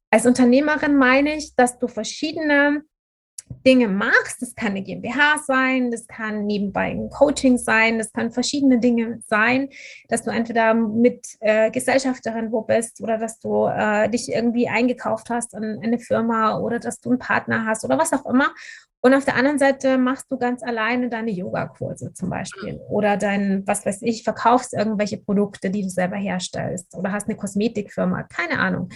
Als 0.09 0.25
Unternehmerin 0.25 0.95
meine 0.97 1.35
ich, 1.35 1.55
dass 1.55 1.79
du 1.79 1.87
verschiedene 1.87 2.83
Dinge 3.65 3.87
machst. 3.87 4.41
Das 4.41 4.55
kann 4.55 4.71
eine 4.71 4.83
GmbH 4.83 5.37
sein, 5.45 5.91
das 5.91 6.07
kann 6.07 6.45
nebenbei 6.45 6.91
ein 6.91 7.09
Coaching 7.09 7.57
sein, 7.57 7.97
das 7.97 8.11
kann 8.11 8.31
verschiedene 8.31 8.79
Dinge 8.79 9.19
sein, 9.27 9.69
dass 10.09 10.23
du 10.23 10.31
entweder 10.31 10.73
mit 10.73 11.25
äh, 11.39 11.71
Gesellschafterin 11.71 12.51
wo 12.51 12.61
bist 12.61 13.01
oder 13.01 13.17
dass 13.17 13.39
du 13.39 13.65
äh, 13.67 14.09
dich 14.09 14.29
irgendwie 14.29 14.67
eingekauft 14.67 15.29
hast 15.29 15.55
an 15.55 15.79
eine 15.81 15.99
Firma 15.99 16.59
oder 16.59 16.79
dass 16.79 16.99
du 16.99 17.09
einen 17.09 17.19
Partner 17.19 17.65
hast 17.65 17.83
oder 17.83 17.97
was 17.97 18.13
auch 18.13 18.25
immer. 18.25 18.53
Und 19.07 19.13
auf 19.13 19.23
der 19.23 19.37
anderen 19.37 19.57
Seite 19.57 19.97
machst 19.97 20.29
du 20.29 20.37
ganz 20.37 20.61
alleine 20.61 21.07
deine 21.07 21.31
Yogakurse 21.31 22.11
zum 22.11 22.29
Beispiel 22.29 22.77
oder 22.89 23.15
dein, 23.15 23.65
was 23.65 23.85
weiß 23.85 24.01
ich, 24.01 24.25
verkaufst 24.25 24.73
irgendwelche 24.73 25.15
Produkte, 25.15 25.69
die 25.69 25.83
du 25.83 25.89
selber 25.89 26.17
herstellst 26.17 26.93
oder 26.93 27.13
hast 27.13 27.29
eine 27.29 27.37
Kosmetikfirma, 27.37 28.23
keine 28.23 28.59
Ahnung. 28.59 28.89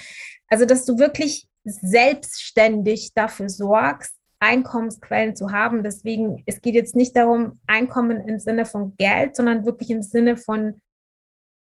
Also, 0.50 0.66
dass 0.66 0.84
du 0.84 1.00
wirklich 1.00 1.48
selbstständig 1.64 3.14
dafür 3.14 3.48
sorgst, 3.48 4.14
Einkommensquellen 4.42 5.38
zu 5.38 5.54
haben. 5.54 5.82
Deswegen, 5.82 6.44
es 6.46 6.60
geht 6.60 6.76
jetzt 6.76 6.94
nicht 6.94 7.16
darum, 7.16 7.62
Einkommen 7.66 8.28
im 8.28 8.38
Sinne 8.38 8.66
von 8.66 8.98
Geld, 8.98 9.38
sondern 9.38 9.66
wirklich 9.66 9.92
im 9.92 10.02
Sinne 10.02 10.36
von 10.36 10.82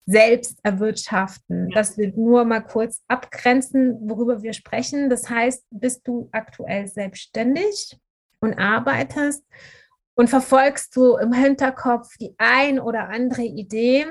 selbst 0.09 0.61
erwirtschaften. 0.63 1.71
Das 1.71 1.99
wird 1.99 2.17
nur 2.17 2.45
mal 2.45 2.61
kurz 2.61 3.03
abgrenzen, 3.09 4.09
worüber 4.09 4.41
wir 4.43 4.53
sprechen. 4.53 5.11
Das 5.11 5.29
heißt, 5.29 5.65
bist 5.71 6.07
du 6.07 6.29
aktuell 6.31 6.87
selbstständig 6.87 7.99
und 8.40 8.59
arbeitest 8.59 9.44
und 10.14 10.31
verfolgst 10.31 10.96
du 10.96 11.16
im 11.16 11.33
Hinterkopf 11.33 12.16
die 12.18 12.35
ein 12.38 12.81
oder 12.81 13.09
andere 13.09 13.42
Idee, 13.42 14.07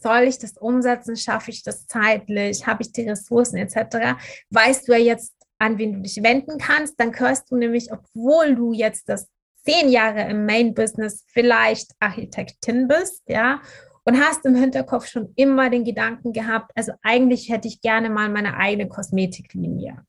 soll 0.00 0.22
ich 0.22 0.38
das 0.38 0.56
umsetzen, 0.56 1.16
schaffe 1.16 1.50
ich 1.50 1.62
das 1.62 1.86
zeitlich, 1.86 2.66
habe 2.66 2.82
ich 2.82 2.92
die 2.92 3.08
Ressourcen 3.08 3.56
etc., 3.56 4.18
weißt 4.50 4.88
du 4.88 4.92
ja 4.92 4.98
jetzt, 4.98 5.34
an 5.58 5.76
wen 5.78 5.94
du 5.94 6.00
dich 6.00 6.22
wenden 6.22 6.58
kannst, 6.58 7.00
dann 7.00 7.18
hörst 7.18 7.50
du 7.50 7.56
nämlich, 7.56 7.92
obwohl 7.92 8.54
du 8.54 8.72
jetzt 8.72 9.08
das 9.08 9.28
zehn 9.64 9.88
Jahre 9.88 10.22
im 10.30 10.46
Main-Business 10.46 11.24
vielleicht 11.28 11.92
Architektin 11.98 12.88
bist, 12.88 13.22
ja, 13.26 13.60
und 14.04 14.18
hast 14.18 14.46
im 14.46 14.54
Hinterkopf 14.54 15.06
schon 15.06 15.32
immer 15.36 15.68
den 15.68 15.84
Gedanken 15.84 16.32
gehabt, 16.32 16.70
also 16.74 16.92
eigentlich 17.02 17.50
hätte 17.50 17.68
ich 17.68 17.82
gerne 17.82 18.08
mal 18.08 18.30
meine 18.30 18.56
eigene 18.56 18.88
Kosmetiklinie. 18.88 20.02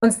Und 0.00 0.14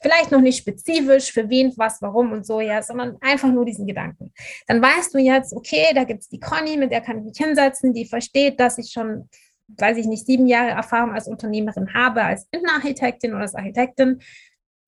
vielleicht 0.00 0.30
noch 0.30 0.40
nicht 0.40 0.58
spezifisch 0.58 1.32
für 1.32 1.48
wen, 1.48 1.72
was, 1.76 2.00
warum 2.00 2.32
und 2.32 2.46
so, 2.46 2.60
ja, 2.60 2.82
sondern 2.82 3.16
einfach 3.20 3.48
nur 3.48 3.64
diesen 3.64 3.86
Gedanken. 3.86 4.32
Dann 4.66 4.80
weißt 4.80 5.14
du 5.14 5.18
jetzt, 5.18 5.52
okay, 5.52 5.86
da 5.94 6.04
gibt 6.04 6.22
es 6.22 6.28
die 6.28 6.40
Conny, 6.40 6.76
mit 6.76 6.90
der 6.90 7.00
kann 7.00 7.18
ich 7.18 7.24
mich 7.24 7.36
hinsetzen, 7.36 7.92
die 7.92 8.06
versteht, 8.06 8.58
dass 8.58 8.78
ich 8.78 8.90
schon, 8.92 9.28
weiß 9.68 9.98
ich 9.98 10.06
nicht, 10.06 10.26
sieben 10.26 10.46
Jahre 10.46 10.70
Erfahrung 10.70 11.12
als 11.12 11.28
Unternehmerin 11.28 11.92
habe, 11.94 12.22
als 12.22 12.48
Innenarchitektin 12.50 13.32
oder 13.32 13.42
als 13.42 13.54
Architektin. 13.54 14.20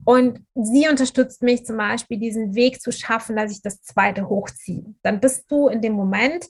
Und 0.05 0.41
sie 0.55 0.89
unterstützt 0.89 1.43
mich 1.43 1.65
zum 1.65 1.77
Beispiel, 1.77 2.17
diesen 2.17 2.55
Weg 2.55 2.81
zu 2.81 2.91
schaffen, 2.91 3.35
dass 3.35 3.51
ich 3.51 3.61
das 3.61 3.81
zweite 3.81 4.27
hochziehe. 4.27 4.83
Dann 5.01 5.19
bist 5.19 5.49
du 5.49 5.67
in 5.69 5.81
dem 5.81 5.93
Moment 5.93 6.47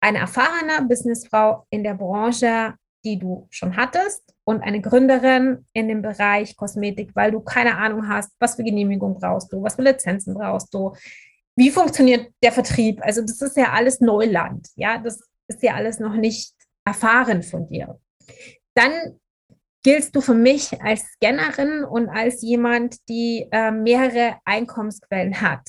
eine 0.00 0.18
erfahrene 0.18 0.86
Businessfrau 0.86 1.66
in 1.70 1.82
der 1.82 1.94
Branche, 1.94 2.74
die 3.04 3.18
du 3.18 3.48
schon 3.50 3.76
hattest 3.76 4.31
und 4.44 4.62
eine 4.62 4.80
Gründerin 4.80 5.66
in 5.72 5.88
dem 5.88 6.02
Bereich 6.02 6.56
Kosmetik, 6.56 7.10
weil 7.14 7.30
du 7.30 7.40
keine 7.40 7.76
Ahnung 7.76 8.08
hast, 8.08 8.32
was 8.38 8.56
für 8.56 8.64
Genehmigung 8.64 9.18
brauchst 9.18 9.52
du, 9.52 9.62
was 9.62 9.76
für 9.76 9.82
Lizenzen 9.82 10.34
brauchst 10.34 10.72
du, 10.74 10.94
wie 11.56 11.70
funktioniert 11.70 12.32
der 12.42 12.52
Vertrieb. 12.52 13.00
Also 13.02 13.20
das 13.22 13.40
ist 13.40 13.56
ja 13.56 13.72
alles 13.72 14.00
Neuland, 14.00 14.68
ja, 14.74 14.98
das 14.98 15.20
ist 15.48 15.62
ja 15.62 15.74
alles 15.74 16.00
noch 16.00 16.14
nicht 16.14 16.54
erfahren 16.84 17.42
von 17.42 17.68
dir. 17.68 18.00
Dann 18.74 19.20
giltst 19.82 20.14
du 20.14 20.20
für 20.20 20.34
mich 20.34 20.80
als 20.82 21.02
Scannerin 21.12 21.84
und 21.84 22.08
als 22.08 22.42
jemand, 22.42 22.96
die 23.08 23.48
äh, 23.50 23.70
mehrere 23.70 24.36
Einkommensquellen 24.44 25.40
hat. 25.40 25.68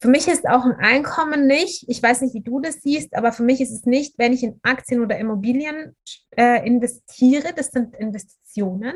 Für 0.00 0.08
mich 0.08 0.28
ist 0.28 0.48
auch 0.48 0.64
ein 0.64 0.76
Einkommen 0.76 1.46
nicht, 1.46 1.84
ich 1.88 2.02
weiß 2.02 2.22
nicht, 2.22 2.34
wie 2.34 2.42
du 2.42 2.60
das 2.60 2.80
siehst, 2.82 3.14
aber 3.14 3.32
für 3.32 3.42
mich 3.42 3.60
ist 3.60 3.72
es 3.72 3.84
nicht, 3.84 4.18
wenn 4.18 4.32
ich 4.32 4.42
in 4.42 4.58
Aktien 4.62 5.02
oder 5.02 5.18
Immobilien 5.18 5.96
äh, 6.36 6.66
investiere, 6.66 7.52
das 7.54 7.70
sind 7.70 7.94
Investitionen. 7.94 8.94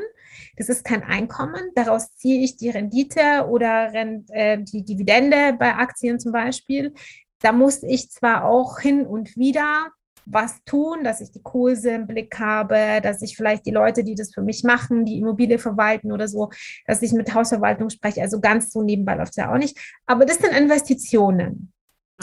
Das 0.57 0.69
ist 0.69 0.83
kein 0.83 1.03
Einkommen. 1.03 1.71
Daraus 1.75 2.15
ziehe 2.15 2.43
ich 2.43 2.57
die 2.57 2.69
Rendite 2.69 3.47
oder 3.47 3.93
äh, 3.93 4.57
die 4.61 4.83
Dividende 4.83 5.55
bei 5.57 5.75
Aktien 5.75 6.19
zum 6.19 6.31
Beispiel. 6.31 6.93
Da 7.39 7.51
muss 7.51 7.83
ich 7.83 8.09
zwar 8.09 8.45
auch 8.45 8.79
hin 8.79 9.05
und 9.05 9.35
wieder 9.37 9.91
was 10.25 10.63
tun, 10.65 11.03
dass 11.03 11.21
ich 11.21 11.31
die 11.31 11.41
Kurse 11.41 11.91
im 11.91 12.07
Blick 12.07 12.37
habe, 12.39 12.99
dass 13.01 13.21
ich 13.21 13.37
vielleicht 13.37 13.65
die 13.65 13.71
Leute, 13.71 14.03
die 14.03 14.15
das 14.15 14.33
für 14.33 14.41
mich 14.41 14.63
machen, 14.63 15.05
die 15.05 15.19
Immobilie 15.19 15.59
verwalten 15.59 16.11
oder 16.11 16.27
so, 16.27 16.49
dass 16.85 17.01
ich 17.01 17.13
mit 17.13 17.33
Hausverwaltung 17.33 17.89
spreche. 17.89 18.21
Also 18.21 18.39
ganz 18.39 18.71
so 18.71 18.81
nebenbei 18.81 19.15
läuft 19.15 19.31
es 19.31 19.37
ja 19.37 19.53
auch 19.53 19.57
nicht. 19.57 19.77
Aber 20.05 20.25
das 20.25 20.37
sind 20.37 20.53
Investitionen. 20.53 21.71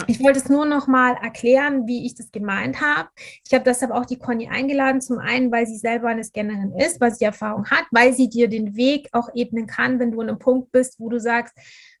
Ich 0.07 0.19
wollte 0.21 0.39
es 0.39 0.49
nur 0.49 0.65
noch 0.65 0.87
mal 0.87 1.15
erklären, 1.21 1.85
wie 1.85 2.05
ich 2.07 2.15
das 2.15 2.31
gemeint 2.31 2.81
habe. 2.81 3.09
Ich 3.45 3.53
habe 3.53 3.63
deshalb 3.63 3.91
auch 3.91 4.05
die 4.05 4.17
Conny 4.17 4.47
eingeladen, 4.47 5.01
zum 5.01 5.19
einen, 5.19 5.51
weil 5.51 5.67
sie 5.67 5.77
selber 5.77 6.07
eine 6.07 6.23
Scannerin 6.23 6.73
ist, 6.75 6.99
weil 6.99 7.13
sie 7.13 7.25
Erfahrung 7.25 7.69
hat, 7.69 7.85
weil 7.91 8.11
sie 8.11 8.27
dir 8.27 8.47
den 8.47 8.75
Weg 8.75 9.07
auch 9.11 9.29
ebnen 9.35 9.67
kann, 9.67 9.99
wenn 9.99 10.11
du 10.11 10.21
an 10.21 10.29
einem 10.29 10.39
Punkt 10.39 10.71
bist, 10.71 10.99
wo 10.99 11.09
du 11.09 11.19
sagst, 11.19 11.55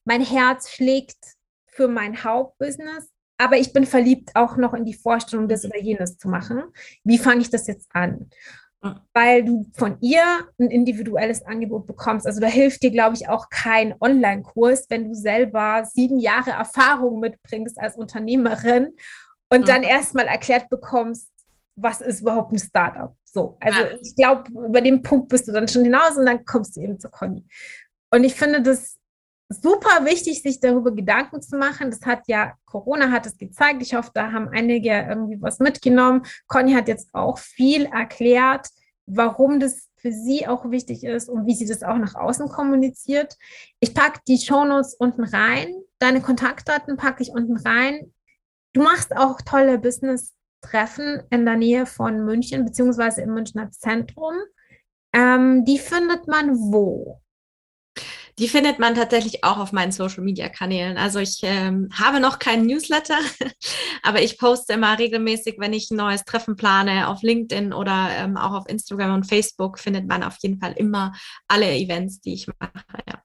mein 0.05 0.21
Herz 0.21 0.71
schlägt 0.71 1.17
für 1.67 1.87
mein 1.87 2.23
Hauptbusiness, 2.23 3.12
aber 3.43 3.57
ich 3.57 3.73
bin 3.73 3.85
verliebt 3.85 4.31
auch 4.35 4.57
noch 4.57 4.73
in 4.73 4.85
die 4.85 4.93
Vorstellung, 4.93 5.47
das 5.47 5.65
oder 5.65 5.79
jenes 5.79 6.17
zu 6.17 6.29
machen. 6.29 6.63
Wie 7.03 7.17
fange 7.17 7.41
ich 7.41 7.49
das 7.49 7.67
jetzt 7.67 7.87
an? 7.93 8.29
Weil 9.13 9.45
du 9.45 9.65
von 9.73 9.97
ihr 10.01 10.23
ein 10.59 10.69
individuelles 10.69 11.45
Angebot 11.45 11.85
bekommst. 11.85 12.27
Also 12.27 12.41
da 12.41 12.47
hilft 12.47 12.83
dir, 12.83 12.91
glaube 12.91 13.15
ich, 13.15 13.29
auch 13.29 13.49
kein 13.49 13.95
Online-Kurs, 13.99 14.87
wenn 14.89 15.07
du 15.07 15.13
selber 15.13 15.85
sieben 15.85 16.19
Jahre 16.19 16.51
Erfahrung 16.51 17.19
mitbringst 17.19 17.79
als 17.79 17.95
Unternehmerin 17.95 18.95
und 19.49 19.67
dann 19.67 19.83
erstmal 19.83 20.25
erklärt 20.25 20.69
bekommst, 20.69 21.29
was 21.75 22.01
ist 22.01 22.21
überhaupt 22.21 22.51
ein 22.51 22.59
Startup. 22.59 23.15
So, 23.23 23.57
also 23.59 23.79
ja. 23.79 23.97
ich 24.01 24.15
glaube, 24.15 24.43
über 24.51 24.81
den 24.81 25.01
Punkt 25.01 25.29
bist 25.29 25.47
du 25.47 25.51
dann 25.51 25.67
schon 25.67 25.83
hinaus 25.83 26.17
und 26.17 26.25
dann 26.25 26.45
kommst 26.45 26.75
du 26.75 26.81
eben 26.81 26.99
zu 26.99 27.09
Conny. 27.09 27.45
Und 28.11 28.23
ich 28.23 28.35
finde 28.35 28.61
das 28.61 28.97
super 29.49 30.05
wichtig, 30.05 30.41
sich 30.41 30.59
darüber 30.59 30.91
Gedanken 30.91 31.41
zu 31.41 31.57
machen. 31.57 31.91
Das 31.91 32.01
hat 32.05 32.27
ja, 32.27 32.53
Corona 32.65 33.11
hat 33.11 33.25
es 33.25 33.37
gezeigt. 33.37 33.81
Ich 33.81 33.93
hoffe, 33.93 34.11
da 34.13 34.31
haben 34.31 34.49
einige 34.49 34.89
irgendwie 34.89 35.41
was 35.41 35.59
mitgenommen. 35.59 36.23
Conny 36.47 36.73
hat 36.73 36.87
jetzt 36.87 37.13
auch 37.13 37.37
viel 37.37 37.85
erklärt, 37.85 38.67
warum 39.05 39.59
das 39.59 39.89
für 39.97 40.11
sie 40.11 40.47
auch 40.47 40.69
wichtig 40.69 41.03
ist 41.03 41.29
und 41.29 41.45
wie 41.45 41.55
sie 41.55 41.65
das 41.65 41.83
auch 41.83 41.97
nach 41.97 42.15
außen 42.15 42.49
kommuniziert. 42.49 43.37
Ich 43.79 43.93
packe 43.93 44.19
die 44.27 44.37
Shownotes 44.37 44.95
unten 44.95 45.23
rein. 45.23 45.73
Deine 45.99 46.21
Kontaktdaten 46.21 46.97
packe 46.97 47.23
ich 47.23 47.29
unten 47.29 47.57
rein. 47.57 48.13
Du 48.73 48.81
machst 48.81 49.15
auch 49.15 49.39
tolle 49.41 49.77
Business-Treffen 49.77 51.23
in 51.29 51.45
der 51.45 51.55
Nähe 51.55 51.85
von 51.85 52.25
München, 52.25 52.65
beziehungsweise 52.65 53.21
im 53.21 53.33
Münchner 53.33 53.71
Zentrum. 53.71 54.33
Ähm, 55.13 55.63
die 55.63 55.77
findet 55.77 56.27
man 56.27 56.57
wo? 56.57 57.21
Die 58.39 58.47
findet 58.47 58.79
man 58.79 58.95
tatsächlich 58.95 59.43
auch 59.43 59.59
auf 59.59 59.71
meinen 59.71 59.91
Social-Media-Kanälen. 59.91 60.97
Also 60.97 61.19
ich 61.19 61.41
ähm, 61.43 61.89
habe 61.93 62.19
noch 62.19 62.39
keinen 62.39 62.65
Newsletter, 62.65 63.17
aber 64.03 64.21
ich 64.21 64.39
poste 64.39 64.73
immer 64.73 64.97
regelmäßig, 64.97 65.55
wenn 65.59 65.73
ich 65.73 65.91
ein 65.91 65.97
neues 65.97 66.23
Treffen 66.25 66.55
plane, 66.55 67.07
auf 67.09 67.21
LinkedIn 67.21 67.73
oder 67.73 68.09
ähm, 68.17 68.37
auch 68.37 68.53
auf 68.53 68.67
Instagram 68.67 69.13
und 69.13 69.25
Facebook 69.25 69.77
findet 69.77 70.07
man 70.07 70.23
auf 70.23 70.37
jeden 70.41 70.59
Fall 70.59 70.73
immer 70.73 71.13
alle 71.47 71.71
Events, 71.71 72.21
die 72.21 72.33
ich 72.33 72.47
mache. 72.47 72.73
Ja. 73.07 73.21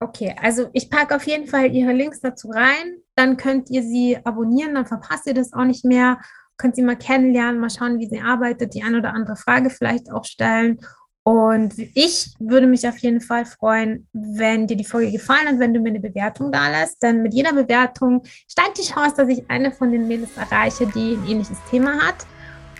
Okay, 0.00 0.34
also 0.40 0.68
ich 0.72 0.90
packe 0.90 1.14
auf 1.14 1.26
jeden 1.28 1.46
Fall 1.46 1.72
Ihre 1.72 1.92
Links 1.92 2.20
dazu 2.20 2.48
rein. 2.50 2.96
Dann 3.14 3.36
könnt 3.36 3.70
ihr 3.70 3.84
sie 3.84 4.18
abonnieren, 4.24 4.74
dann 4.74 4.86
verpasst 4.86 5.28
ihr 5.28 5.34
das 5.34 5.52
auch 5.52 5.64
nicht 5.64 5.84
mehr. 5.84 6.18
Könnt 6.56 6.74
sie 6.74 6.82
mal 6.82 6.96
kennenlernen, 6.96 7.60
mal 7.60 7.70
schauen, 7.70 8.00
wie 8.00 8.08
sie 8.08 8.20
arbeitet, 8.20 8.74
die 8.74 8.82
eine 8.82 8.98
oder 8.98 9.14
andere 9.14 9.36
Frage 9.36 9.70
vielleicht 9.70 10.10
auch 10.10 10.24
stellen. 10.24 10.80
Und 11.24 11.74
ich 11.94 12.34
würde 12.40 12.66
mich 12.66 12.86
auf 12.88 12.98
jeden 12.98 13.20
Fall 13.20 13.46
freuen, 13.46 14.08
wenn 14.12 14.66
dir 14.66 14.76
die 14.76 14.84
Folge 14.84 15.12
gefallen 15.12 15.46
hat, 15.46 15.58
wenn 15.60 15.72
du 15.72 15.80
mir 15.80 15.90
eine 15.90 16.00
Bewertung 16.00 16.50
da 16.50 16.68
lässt. 16.68 17.00
Denn 17.02 17.22
mit 17.22 17.32
jeder 17.32 17.52
Bewertung 17.52 18.24
steigt 18.48 18.78
die 18.78 18.82
Chance, 18.82 19.14
dass 19.16 19.28
ich 19.28 19.48
eine 19.48 19.70
von 19.70 19.92
den 19.92 20.08
Mädels 20.08 20.30
erreiche, 20.36 20.86
die 20.86 21.14
ein 21.14 21.28
ähnliches 21.28 21.58
Thema 21.70 22.00
hat. 22.00 22.26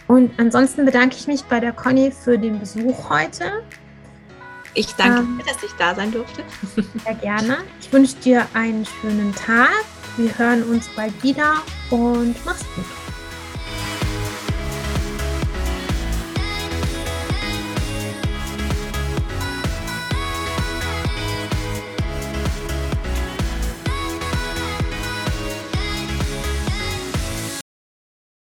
Und 0.08 0.32
ansonsten 0.38 0.84
bedanke 0.84 1.16
ich 1.16 1.28
mich 1.28 1.44
bei 1.44 1.60
der 1.60 1.72
Conny 1.72 2.10
für 2.10 2.36
den 2.36 2.58
Besuch 2.58 3.08
heute. 3.08 3.62
Ich 4.74 4.92
danke 4.94 5.20
ähm, 5.20 5.38
dir, 5.38 5.52
dass 5.52 5.62
ich 5.62 5.72
da 5.78 5.94
sein 5.94 6.10
durfte. 6.10 6.42
Sehr 7.04 7.14
gerne. 7.14 7.58
Ich 7.80 7.92
wünsche 7.92 8.16
dir 8.16 8.46
einen 8.54 8.84
schönen 8.84 9.34
Tag. 9.34 9.84
Wir 10.16 10.36
hören 10.36 10.64
uns 10.64 10.88
bald 10.96 11.22
wieder 11.22 11.62
und 11.90 12.34
mach's 12.44 12.64
gut. 12.74 13.01